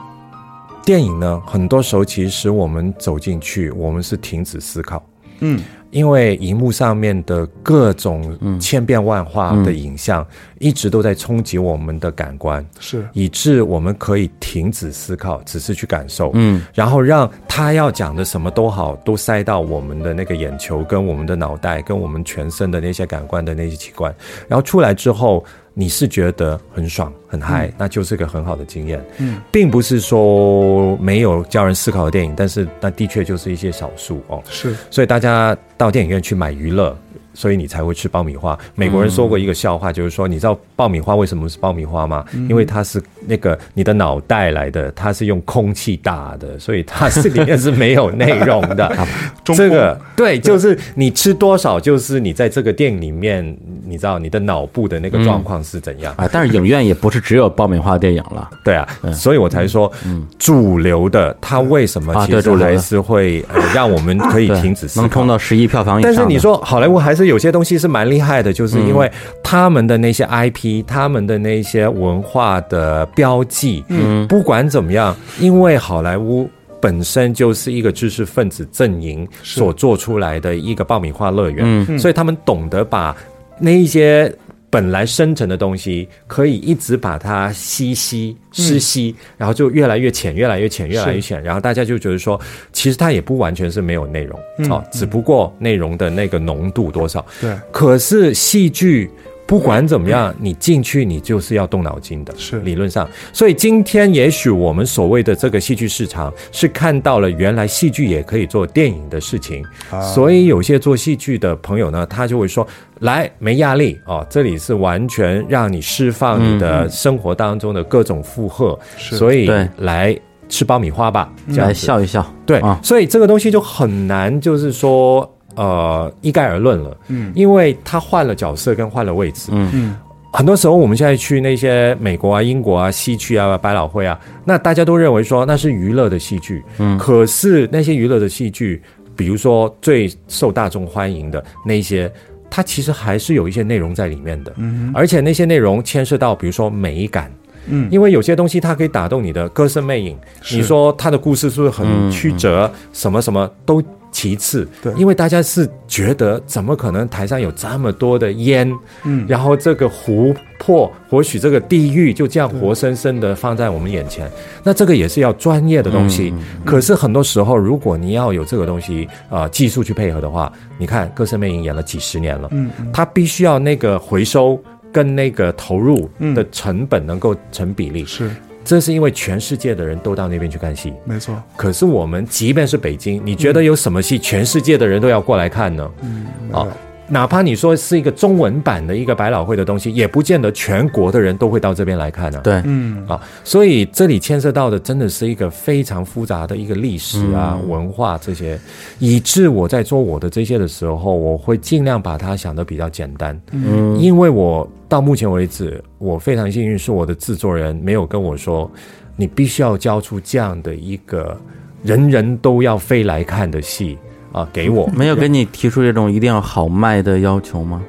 [0.84, 5.04] 电影呢，很多时候其实我们走进去，我们是停止思考，
[5.40, 5.60] 嗯，
[5.90, 10.26] 因为荧幕上面的各种千变万化的影像，
[10.58, 13.06] 一直都在冲击我们的感官，是。
[13.12, 24.14] 以致我们可以停止思考，只是去感受，嗯，然后让他要讲的什么都好，都塞到我们的那个眼球、跟我们的脑袋、跟我们全身的那些感官的那些器官，
[24.48, 25.44] 然后出来之后，
[25.78, 29.04] 你是觉得很爽、很嗨，那就是个很好的经验。
[29.18, 34.42] 嗯，并不是说没有叫人思考的电影，但是那的确就是一些少数哦。
[34.48, 36.96] 是，所以大家到电影院去买娱乐。
[37.36, 38.58] 所以你才会吃爆米花。
[38.74, 42.24] 美国人说过一个笑话，就是说，你知道爆米花为什么是爆米花吗？
[42.48, 48.90] 因为它是那个你的脑袋来的，它是用空气打的，所以它是里面是没有内容的。
[49.44, 56.26] 这个对，就是你吃多少，就是你在这个店里面，你知道你的脑部的那个状况是怎样啊？
[56.32, 59.92] 但是影院也不是只有爆米花电影了，对啊，所以我才说，
[60.38, 66.12] 主流的它为什么啊其实还是会呃让我们可以停止能冲到十亿票房以上。
[66.12, 69.10] 但是你说好莱坞还是有些东西是蛮厉害的，就是因为
[69.42, 76.48] 他们的那些 IP，、他们的那些文化的标记，嗯，不管怎么样，因为好莱坞
[76.80, 81.98] 本身就是一个知识分子阵营所做出来的一个爆米花乐园，嗯。
[81.98, 83.16] 所以他们懂得把
[83.58, 84.32] 那一些。
[84.68, 92.40] 本来深层的东西，可以一直把它吸吸湿吸，然后就越来越浅，越来越浅，越来越浅，然后大家就觉得说，
[92.72, 94.38] 其实它也不完全是没有内容，
[94.70, 97.24] 哦，只不过内容的那个浓度多少。
[97.40, 99.10] 对，可是戏剧。
[99.46, 102.60] 不管怎么样，你进去你就是要动脑筋的，是。
[102.60, 103.08] 理论上。
[103.32, 110.00] 所以今天也许我们所谓的这个戏剧市场是看到了原来戏剧也可以做电影的事情，啊。
[110.00, 112.66] 所以有些做戏剧的朋友呢，他就会说：
[113.00, 119.16] 来，没压力哦，这里是完全让你释放你的生活当中的各种负荷，是。
[119.16, 120.18] 所以来
[120.48, 122.80] 吃爆米花吧，这样来笑一笑，对，啊。
[122.82, 126.96] 所以这个东西就很难，就是说，呃，一概而论了。
[127.08, 129.50] 嗯，因为他换了角色跟换了位置。
[129.52, 129.96] 嗯嗯，
[130.32, 136.62] 很多时候我们现在去那些美国啊、英国啊、西区啊、百老汇啊，那大家都认为说那是娱乐的戏剧。
[136.78, 138.80] 嗯，可是那些娱乐的戏剧，
[139.16, 142.10] 比如说最受大众欢迎的那些。
[142.48, 147.30] 它其实还是有一些内容在里面的，嗯，而且那些内容牵涉到，比如说美感，
[147.66, 150.16] 嗯因为有些东西它可以打动你的歌声魅影。
[150.52, 152.70] 你说它的故事是不是很曲折？
[152.92, 153.82] 什么什么都
[154.16, 154.90] 其次，对。
[154.94, 158.66] 因为大家是觉得怎么可能台上有这么多的烟，
[159.04, 159.26] 嗯。
[159.28, 164.26] 然后这个湖泊，或许这个地狱就这样活生生的放在我们眼前，
[164.64, 166.32] 那这个也是要专业的东西。
[166.64, 174.58] 可是很多时候，如果你要有这个东西，呃，技术去配合的话，你看《歌声魅影》演了几十年了，嗯他必须要那个回收。
[174.92, 178.30] 跟那个投入的成本能够成比例，是
[178.66, 180.92] 这是因为全世界的人都到那边去看戏。
[181.04, 185.88] 没错，可是我们即便是北京，你觉得有什么戏全世界的人都要过来看呢？
[186.02, 186.66] 嗯，啊，
[187.08, 198.58] 哪怕你说是一个中文版的一个百老汇的东西，也不见得全国的人都会到这边来看呢、对，嗯啊，所以这里牵涉到的真的是一个非常复杂的一个历史啊、文化这些，
[198.98, 203.96] 以致我在做我的这些的时候，我会尽量把它想的比较简单，嗯。
[203.98, 208.70] 因为我到目前为止，我非常幸运是我的制作人没有跟我说，
[209.14, 211.36] 你必须要交出这样的一个
[211.82, 213.96] 人人都要飞来看的戏
[214.32, 217.82] 啊给我， 没有给你提出这种一定要好卖的要求吗？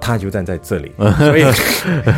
[0.00, 1.44] 他就站在这里，所以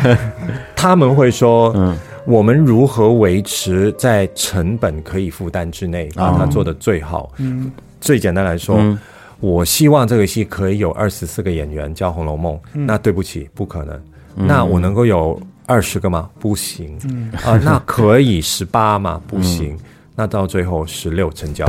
[0.75, 7.31] 他们会说，嗯我们如何维持在成本可以负担之内，把它做得最好？
[7.37, 7.71] 嗯
[8.01, 8.99] 最简单来说，嗯
[9.39, 13.97] 我希望这个戏可以有二十四个演员叫《红楼梦》，那对不起，不可能。
[14.35, 16.29] 那我能够有二十个吗？
[16.39, 16.97] 不行。
[17.09, 19.21] 嗯啊、那可以十八吗？
[19.27, 19.77] 不行。
[20.17, 21.65] 那到最后十六成交。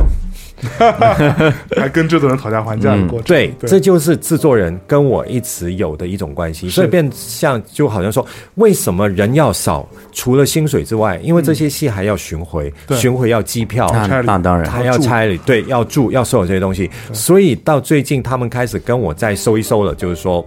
[1.77, 9.87] 还跟制作人讨价还价的过程，对，这就是制作人跟我一直有的一种关系，所以变相就好像说，为什么人要少？
[10.11, 16.91] 除了薪水之外，因为这些戏还要巡回，对巡回要机票，那那当然，还要差旅，对，要住，要所有这些东西。
[17.13, 20.45] 所以到最近，他们开始跟我再收一收了，就是说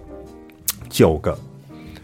[0.90, 1.34] 九个，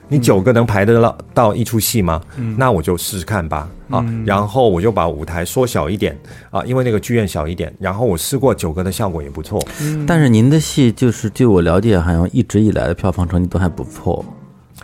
[0.09, 2.21] 你九个能排得到到一出戏吗？
[2.57, 3.69] 那我就试试看吧。
[3.91, 6.15] 啊，然后我就把舞台缩小一点
[6.51, 9.59] 啊，因为那个剧院小一点，然后我试过九个的效果也不错。
[10.07, 14.25] 但是您的戏就是据我了解，好像一直以来的票房成绩都还不错。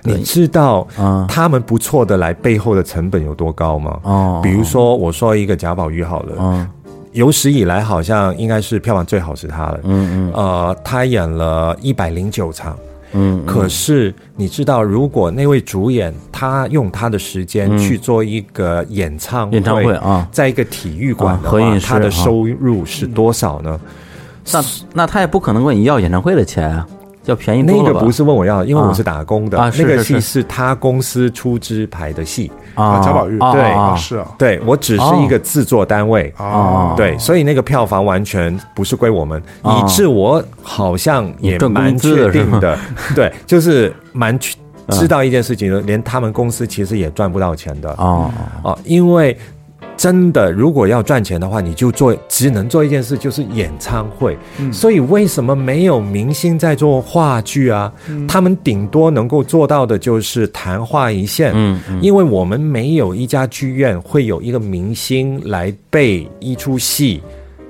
[0.02, 4.00] 你知道啊他们不错的来背后的成本有多高吗？
[4.02, 6.68] 哦比如说我说一个贾宝玉好了，嗯
[7.12, 9.80] 有史以来好像应该是票房最好是他了。
[9.84, 12.76] 嗯嗯呃，他演了一百零九场。
[13.14, 20.28] 嗯，可是你知道，如果那位主演他用他的时间去做一个演唱会，嗯演唱会啊。
[20.30, 22.10] 在一个体育馆的话，他的啊。
[22.10, 23.80] 收入是多少呢？
[24.52, 26.86] 那那他也不可能问你要演唱会的钱啊，
[27.24, 27.88] 要便宜多了吧？
[27.88, 28.88] 那个不是问我要，因为啊。
[28.88, 32.50] 我是打工的，啊那个戏是他公司出资排的戏。
[32.74, 36.32] 啊，贾宝玉啊对啊是啊，对我只是一个制作单位。
[36.36, 42.76] 啊，对，所以那个票房完全不是归我们，哦以致我好像也蛮确定的，
[43.14, 44.56] 对，就是蛮确
[44.86, 44.98] 嗯。
[44.98, 47.90] 知道一件事情的，连他们公司其实也赚不到钱的。
[47.92, 48.30] 哦，
[48.62, 49.34] 哦，因为
[49.96, 54.36] 真的如果要赚钱的话，你就做只能做一件事，就是演唱会。
[54.58, 57.92] 嗯所以为什么没有明星在做话剧啊？
[58.08, 61.52] 嗯他们顶多能够做到的就是昙花一现。
[61.54, 67.22] 嗯嗯因为我们没有一家剧院会有一个明星来背一出戏，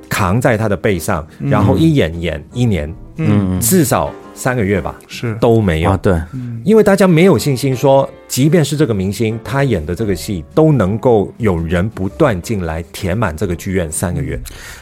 [0.09, 5.35] 扛在他的背上，然后一演演一年，嗯至少三个月吧，是。
[5.41, 5.91] 都没有。
[5.91, 6.21] 啊，对，
[6.65, 14.39] 因为大家没有信心说，即便是这个明星他演的这个戏，都能够有人不断进来填满这个剧院三个月。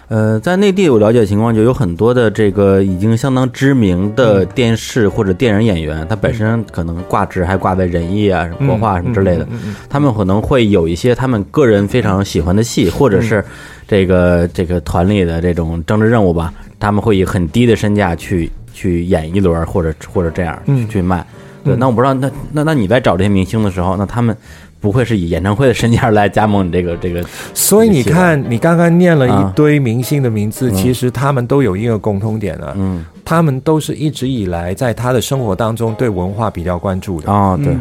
[0.08, 9.46] 呃，在内地我了解情况，就有很多的这个已经相当知名的电视或者电影演员，他本身可能挂职还挂在人艺啊、什么国画什么之类的，
[9.88, 13.44] 他们可能会有一些他们个人非常喜欢的戏，或者是
[13.86, 20.88] 这个这个团里的这种政治任务吧，他们会以很低的身价去去演一轮，或者或者这样嗯。
[20.88, 21.24] 去卖。
[21.64, 24.36] 对，那我不知道，那那那你在找这些明星的时候，那他们
[24.80, 27.24] 不会是以演唱会的身价来加盟你这个这个？
[27.54, 29.48] 所以你看，你刚刚念了啊。
[29.48, 37.30] 一堆明星的名字，其实他们都有一个共通点啊，嗯，他们都是一直以来在他的生活当中对文化比较关注的。
[37.30, 37.72] 哦，对，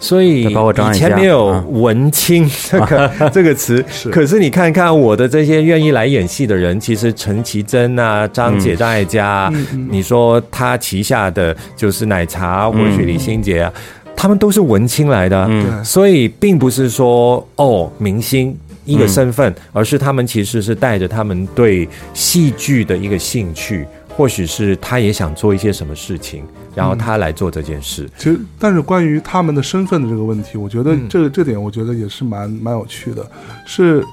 [0.00, 9.52] 所以以前没有啊“文青”这个 这个词，可是你看看我的这些愿意来演戏的人，其实陈绮贞啊、张姐、张艾嘉，
[9.90, 13.72] 你说他旗下的就是奶茶或许李心洁啊，
[14.16, 15.84] 他们都是文青来的，嗯。
[15.84, 18.56] 所以并不是说哦明星。
[18.86, 23.86] 一个身份，而是他们其实是带着他们对戏剧的一个兴趣，
[24.20, 26.44] 或许是他也想做一些什么事情，
[26.74, 28.06] 然后他来做这件事。
[28.18, 33.26] 其实，但是关于他们的身份的这个问题，我觉得嗯这个、这点，我觉得也是蛮蛮有趣的。
[33.64, 34.04] 是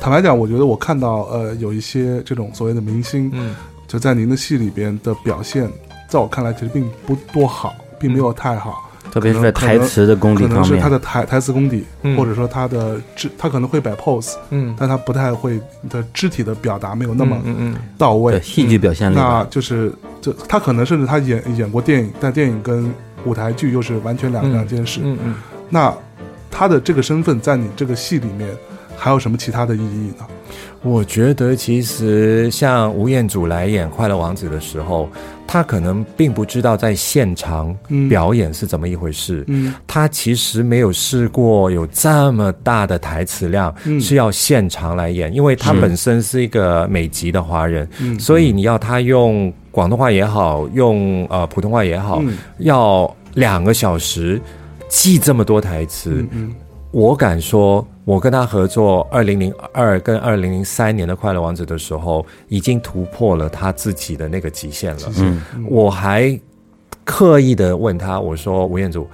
[0.00, 3.54] 坦白讲，我觉得我看到呃有一些这种所谓的明星，嗯
[3.86, 5.70] 就在您的戏里边的表现，
[6.08, 8.89] 在我看来其实并不多好，并没有太好。
[9.10, 17.36] 特别是在台词的功底方面可能是他，的台台词功底，嗯或者说他的肢，他可能会摆 pose，嗯但他不太会的肢体的表达没有那么
[17.98, 18.32] 到位。
[18.32, 22.92] 对戏剧表现力那，就是就他可能甚至他演演过电影，但电影跟
[23.24, 25.00] 舞台剧又是完全两、嗯两件事。
[25.02, 25.34] 嗯嗯
[25.68, 25.92] 那
[26.50, 28.48] 他的这个身份在你这个戏里面
[29.00, 30.26] 还有什么其他的意义呢？
[30.82, 35.08] 我觉得其实像吴彦祖来演《快乐王子》的时候，
[35.46, 37.74] 他可能并不知道在现场
[38.10, 39.42] 表演是怎么一回事。
[39.48, 47.88] 嗯，他其实没有试过有这么大的台词量是要现场来演，因为他本身是一个美籍的华人，
[48.18, 52.22] 所以你要他用广东话也好，用呃普通话也好，
[52.58, 54.40] 要两个小时
[54.88, 56.26] 记这么多台词。
[56.92, 65.12] 我敢说，我跟他合作二零零二跟二零零三年的《快乐王子》的时候，已经突破了他自己的那个极限了。
[65.18, 66.38] 嗯，我还
[67.04, 69.06] 刻意的问他，我说吴彦祖，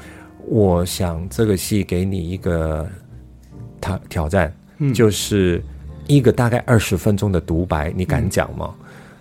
[0.46, 2.86] 我想这个戏给你一个
[3.80, 4.54] 挑挑战，
[4.94, 5.62] 就是
[6.06, 8.72] 一个大概二十分钟的独白，你敢讲吗？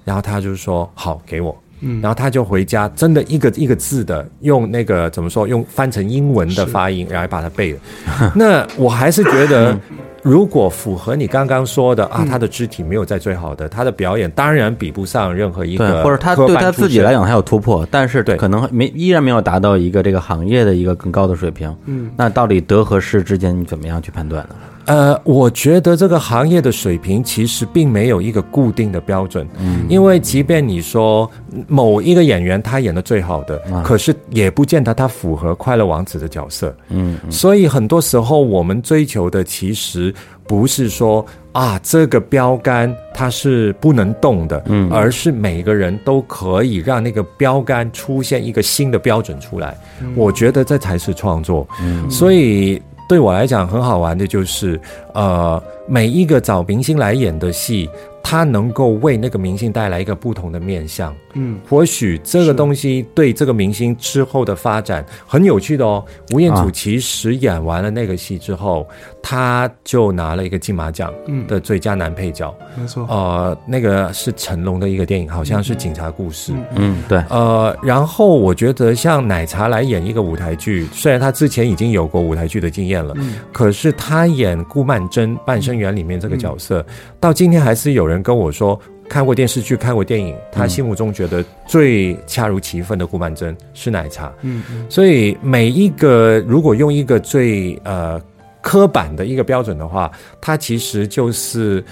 [0.03, 1.57] 然后他就说好，给我。
[2.01, 7.79] 然后他就回家，真的一个一个字的用那个怎么说，用翻成英文的发音，然后把它背了。
[8.35, 9.77] 那我还是觉得，
[10.23, 21.73] 如果符合你刚刚说的啊，他的肢体没有在最好的，他的表演当然比不上任何一个，或者他对他自己来讲还有突破，但是可能没依然没有达到一个这个行业的一个更高的水平。
[21.85, 24.55] 嗯，那到底得和失之间你怎么样去判断呢？
[24.85, 31.29] 呃，我觉得这个行业的水平其实并没有一个固定的标准，嗯，因为即便你说
[31.67, 40.13] 某一个演员他演的最好的，可是也不见得他符合快乐王子的角色，嗯，所以很多时候我们追求的其实
[40.47, 49.75] 不是说啊这个标杆它是不能动的，嗯，而是每个人都可以让那个标杆出现一个新的标准出来，
[50.15, 52.81] 我觉得这才是创作，嗯，所以。
[53.07, 54.79] 对我来讲很好玩的就是，
[55.13, 57.89] 呃，每一个找明星来演的戏。
[58.27, 66.03] 他能够为那个明星带来一个不同的面相，嗯，或许这个东西对这个明星之后的发展很有趣的哦。
[66.33, 68.87] 吴彦祖其实演完了那个戏之后，
[69.21, 71.13] 他就拿了一个金马奖
[71.47, 83.13] 的最佳男配角，没错，呃，那个是成龙的一个电影，好像是警察故事，嗯，对，呃，然后我觉得像奶茶来演一个舞台剧，虽然他之前已经有过舞台剧的经验了，
[83.53, 86.83] 可是他演顾曼桢《半生缘》里面这个角色，
[87.19, 88.14] 到今天还是有人。
[88.21, 94.33] 跟我说看过电视剧，看过电影，他心目中觉得最恰如其分的顾曼桢是奶茶。
[94.41, 98.21] 嗯，所以每一个如果用一个最呃
[98.61, 100.11] 刻板的一个标准的话，
[100.41, 101.83] 它其实就是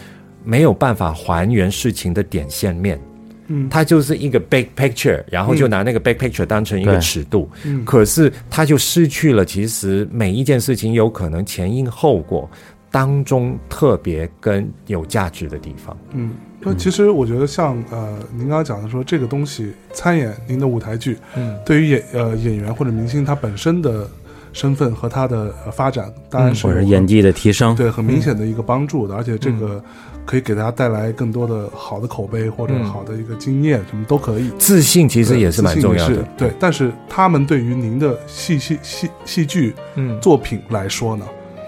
[0.44, 3.00] 没有办法还原事情的点线面。
[3.48, 7.50] 嗯，它就是一个 big picture，然后就拿那个 big picture 当成一个尺度。
[7.64, 12.50] 嗯，可是它就失去了其实每一件事情有可能前因后果。
[12.94, 24.08] 当中特别跟有价值的地方，嗯，那其实我觉得像呃，您刚刚讲的说这个东西参演您的舞台剧，嗯，对于演呃演员或者明星他本身的
[24.52, 29.84] 身份和他的发展，当然是或者演技的提升，对，很明显的一个帮助的，而且这个
[30.24, 34.52] 可以给大家带来更多的好的口碑或者好的一个经验，什么都可以。
[34.60, 36.52] 自信其实也是蛮重要的，对。
[36.60, 39.74] 但是他们对于您的戏戏戏戏剧
[40.22, 41.26] 作品来说呢？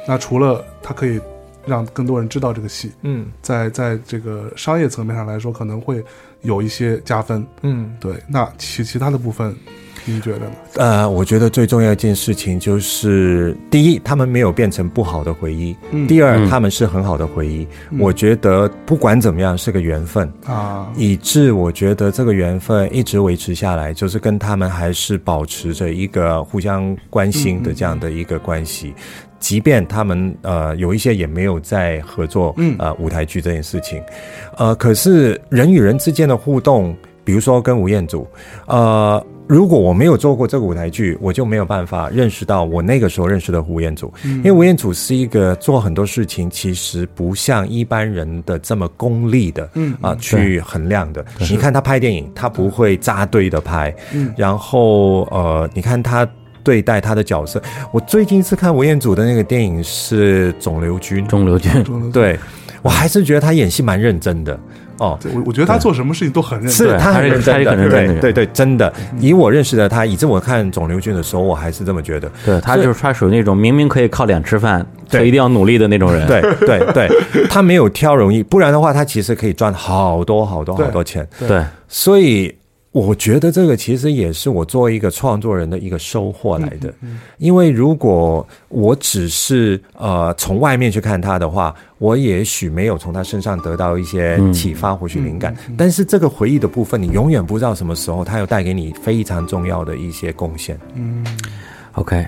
[0.08, 1.20] 那除了它可以
[1.66, 6.04] 让更多人知道这个戏，嗯，在在这个商业层面上来说，可能会
[6.44, 8.14] 有一些加分，嗯，对。
[8.28, 9.56] 那其其他的部分，
[10.06, 10.52] 您觉得呢？
[10.76, 15.76] 呃，我觉得最重要一件事情就是，第一，他们没有变成不好的回忆；
[16.08, 17.68] 第二，他们是很好的回忆。
[17.98, 20.32] 我觉得不管怎么样，是个缘分。
[20.46, 28.94] 啊，以致我觉得这个缘分一直维持下来，就是跟他们还是保持着一个互相关心的这样的一个关系。
[29.46, 34.02] 即便他们呃有一些也没有在合作，嗯，呃舞台剧这件事情，
[34.58, 38.28] 呃，可是人与人之间的互动，比如说跟吴彦祖，
[38.66, 51.24] 呃，如果我没有做过这个舞台剧，我就没有办法认识到我那个时候认识的吴彦祖，因为吴彦祖是一个做很多事情其实不像一般人的这么功利的，嗯啊去衡量的。
[51.52, 56.28] 你看他拍电影，他不会扎堆的拍，嗯，然后呃，你看他。
[56.66, 57.62] 对待他的角色，
[57.92, 61.72] 我最近一次看吴彦祖的那个电影是《肿瘤君》，肿瘤君，
[62.12, 62.38] 对
[62.82, 64.60] 我还是觉得他演戏蛮认真的
[64.98, 65.18] 哦。
[65.32, 68.92] 我我觉得他做什么事情都很认真，是他很认真的，对对对，真的。
[69.20, 72.28] 以我认识的他，以致我看《肿瘤君》的时候，我还是这么觉得。
[72.44, 76.28] 对他就是他属于那种明明可以靠脸吃饭，他一定要努力的那种人。
[76.28, 77.08] 对对对，
[77.48, 81.28] 他没有挑容易，不然的话，他其实可以赚好多好多好多钱。
[81.48, 82.56] 对，所以。
[82.96, 86.94] 我觉得这个其实也是我作为一个创作人的一个收获来的，
[87.38, 100.80] 因为如果我只是呃从外面去看他的话，我也许没有从他身上得到一些启发或许灵感，但是这个回忆的部分，你永远不知道什么时候他又带给你非常重要的一些贡献。
[100.94, 101.22] 嗯
[101.96, 102.26] ，OK。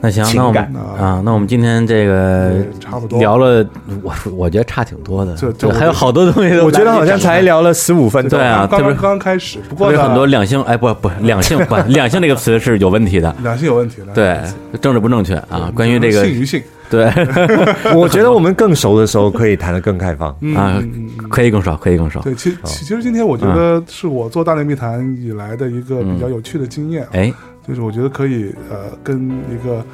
[0.00, 0.62] 那行，那我们
[0.98, 3.66] 啊，那我们今天这个差不多聊了，
[4.02, 8.38] 我我觉得差挺多的，这这还有好多东西都我觉得好像才聊了十五分钟。
[8.38, 14.12] 对啊特别刚刚刚开始，不过有很多两性，哎，不不，两性不，两性这个词是有问题的，两性有问题的。
[14.12, 14.38] 对，
[14.80, 15.72] 政治不正确啊。
[15.74, 17.10] 关于这个性，与性，对
[17.94, 20.36] 我觉得我们更熟的时候可以谈的更开放。
[20.40, 20.82] 嗯啊
[21.30, 22.20] 可以更少，可以更少。
[22.20, 27.32] 对，其其其实今天我觉得是我做大内密谈以来的一个比较有趣的经验啊，哎，
[27.66, 29.84] 就是我觉得可以呃跟一个，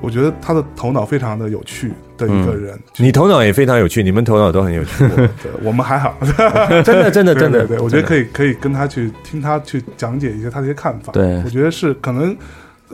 [0.00, 5.06] 我觉得他的头脑非常的有趣的一个人，你头脑也非常有趣，你们头脑都很有趣，
[5.42, 6.16] 对我们还好，
[6.84, 7.66] 真的真的真的。
[7.66, 8.24] 对我觉得可以。
[8.32, 11.12] 可以跟他去听他去讲解一些他的一些看法。
[11.12, 11.42] 对。
[11.44, 12.34] 我觉得是可能，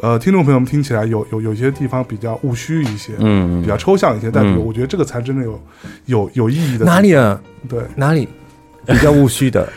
[0.01, 4.65] 呃，听众朋友们听起来有有有些地方比较务虚一些，嗯比较抽象一些，但是嗯。
[4.65, 5.61] 我觉得这个才真的有
[6.07, 7.41] 有有意义的哪里啊？
[7.69, 8.27] 对，哪里
[8.89, 9.69] 比较务虚的？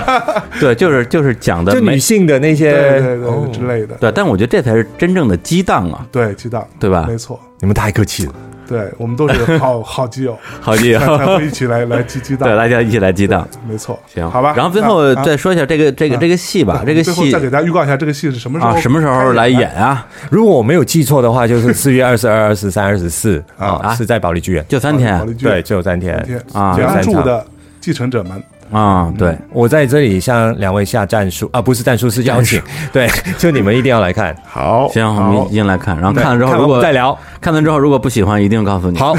[0.58, 3.48] 对，就是就是讲的就女性的那些对对哦。
[3.52, 7.04] 之类的，对，但我觉得这才是真正的激荡啊，对激荡，对吧？
[7.08, 8.32] 没错，你们太客气了。
[8.68, 10.98] 对我们都是好好基友，好基友。
[11.16, 12.48] 才会一起来来激激荡。
[12.48, 14.54] 对，，大家一起来激荡，没错，行，好吧。
[14.56, 20.04] 然后最后再说一下这个这个啊这个戏吧，这个戏再给大家预告一下这个戏是什么时候啊，什么时候来演啊？
[20.30, 24.64] 如果我没有记错的话，就是四月二十二、二十三、二十四啊啊，是在保利剧院。
[24.68, 25.16] 就三天。
[25.16, 26.20] 保利剧对，只有三天。
[26.26, 26.42] 天。
[26.52, 27.22] 啊梁三场
[27.86, 32.60] 继承者们，啊，对，我在这里向两位下战术啊，不是战术，是邀请。
[32.92, 34.34] 对，就你们一定要来看。
[34.46, 37.16] 好行，我们一定来看，然后看了之后，如果再聊。
[37.40, 38.98] 看完之后如果不喜欢，一定告诉你。
[38.98, 39.14] 好，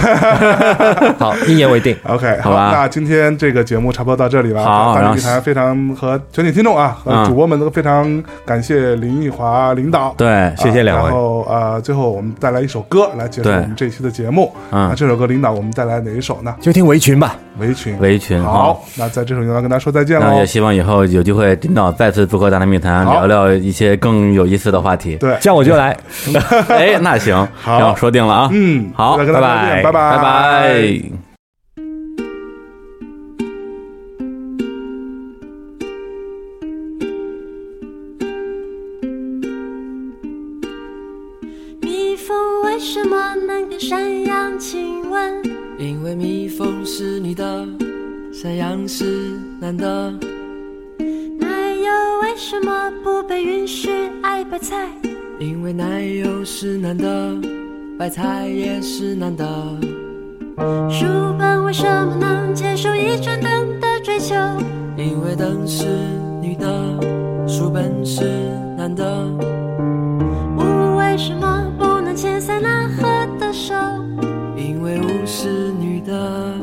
[1.17, 1.95] 好，一言为定。
[2.03, 4.63] OK，好吧那今天这个节目差不多到这里了。
[4.63, 10.13] 好然后非常和全体听众啊，和嗯主播们都非常感谢林奕华领导。
[10.17, 14.51] 对，谢谢两位然后呃，最后我们带来一首歌来结束对我们这一期的节目。
[14.71, 16.53] 嗯那这首歌领导我们带来哪一首呢？
[16.59, 17.35] 就听围裙吧。
[17.59, 17.97] 围裙。
[17.99, 20.45] 围裙好，那在这首地方跟大家说再见了那也。
[20.45, 25.15] 希望以后有机会领导再次做客大内密谈，聊聊一些更有意思的话题。
[25.17, 25.95] 对，这样我就来。
[26.69, 28.49] 哎，那行，好行说定了啊。
[28.51, 30.71] 嗯，好再跟大家再见拜拜拜拜。
[41.81, 45.43] 蜜蜂为什么能跟山羊亲吻？
[45.77, 47.65] 因为蜜蜂是你的，
[48.39, 49.03] 山羊是
[49.59, 50.13] 男的。
[51.39, 51.89] 奶油
[52.21, 53.89] 为什么不被允许
[54.21, 54.87] 爱白菜？
[55.39, 57.35] 因为奶油是男的，
[57.97, 59.43] 白菜也是男的。
[60.87, 61.07] 书
[61.39, 64.35] 本为什么能接受一盏灯的追求？
[64.95, 65.87] 因为灯是
[66.39, 66.67] 女的，
[67.47, 68.23] 书本是
[68.77, 69.25] 男的。
[70.59, 73.01] 雾为什么不能牵塞纳河
[73.39, 73.73] 的手？
[74.55, 76.53] 因为雾是女的，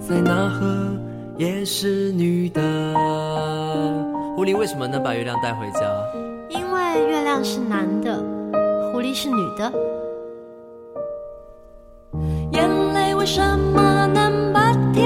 [0.00, 0.92] 塞纳河
[1.36, 2.62] 也是女的。
[4.36, 5.80] 狐狸为什么能把月亮带回家？
[6.48, 8.22] 因为月亮是男的，
[8.92, 9.72] 狐狸是女的。
[12.52, 15.02] 眼泪为什么能把铁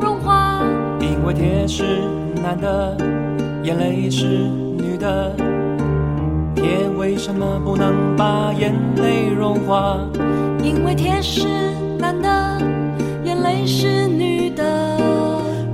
[0.00, 0.62] 融化？
[1.00, 2.02] 因为铁是
[2.42, 2.96] 男的，
[3.62, 5.34] 眼泪是女的。
[6.56, 10.00] 铁为什么不能把眼泪融化？
[10.60, 11.46] 因为铁是
[11.98, 12.28] 男的，
[13.24, 14.37] 眼泪是女的。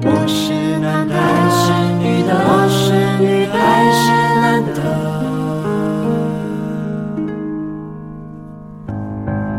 [0.07, 2.31] 我是男的还是女的？
[2.47, 4.05] 我是女的还是
[4.39, 4.79] 男的？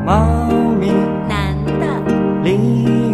[0.05, 0.07] 猫
[0.79, 0.83] 咪、
[1.27, 1.33] 男
[1.79, 1.83] 的，
[2.43, 2.51] 鲤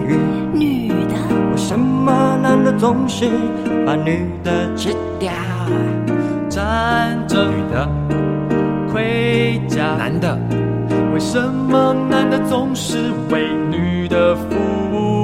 [0.06, 0.20] 鱼，
[0.54, 1.14] 女的，
[1.52, 3.30] 为什么男的总是
[3.86, 5.32] 把女的吃掉？
[6.50, 7.88] 站着女的，
[8.92, 10.38] 盔甲男的，
[11.14, 12.98] 为什么男的总是
[13.30, 14.44] 为女的服
[14.92, 15.21] 务？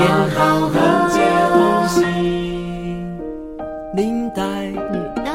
[0.00, 0.74] 年好合
[1.10, 1.20] 结
[1.52, 2.00] 恭喜。
[3.94, 5.28] 领带、女的，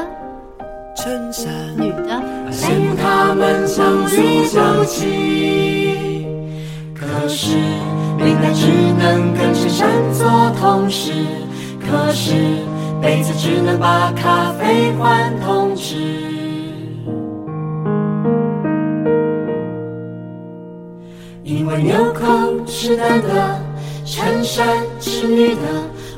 [0.96, 2.20] 衬衫，女的，
[2.50, 6.26] 羡慕他们相处相契？
[6.94, 7.56] 可是
[8.18, 8.66] 领带只
[8.98, 10.28] 能跟衬衫做
[10.60, 11.12] 同事，
[11.80, 12.34] 可是
[13.00, 15.94] 杯子只能把咖啡换同志。
[21.44, 23.60] 因为纽扣是男的，
[24.16, 24.66] 衬衫
[24.98, 25.60] 是女的，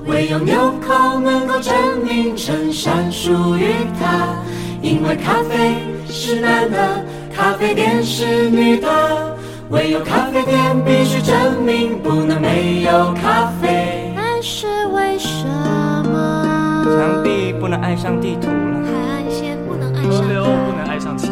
[0.06, 4.36] 唯有纽扣能够证明衬衫属于他。
[4.80, 5.74] 因为咖啡
[6.08, 7.04] 是男的，
[7.34, 9.36] 咖啡店是女的，
[9.70, 14.12] 唯有咖啡店必须证明不能没有咖啡。
[14.14, 16.84] 但是为什么？
[16.84, 21.28] 墙壁不能爱上地图了，海岸线不能爱上河流不能，爱上桥，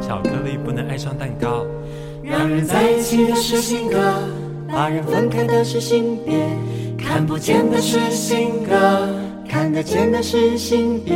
[0.00, 1.66] 巧克力不能爱上蛋糕。
[2.22, 3.98] 让人在一起的是性格，
[4.68, 6.48] 把人分开的是性别，
[6.98, 9.08] 看不见的是性格，
[9.48, 11.14] 看得见的是性别。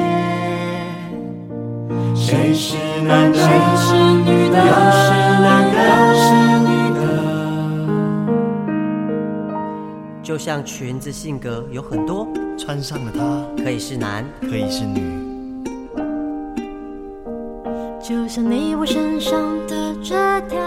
[2.15, 3.39] 谁是男的？
[3.39, 4.59] 谁是女的？
[4.59, 5.11] 又是
[5.41, 5.77] 男的？
[5.89, 6.25] 又是
[6.69, 7.01] 女的？
[10.23, 15.01] 就像裙子性格有很多，穿上了它，可以是男，可以是女。
[18.01, 20.59] 就像你我身上的这条。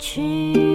[0.00, 0.69] 去。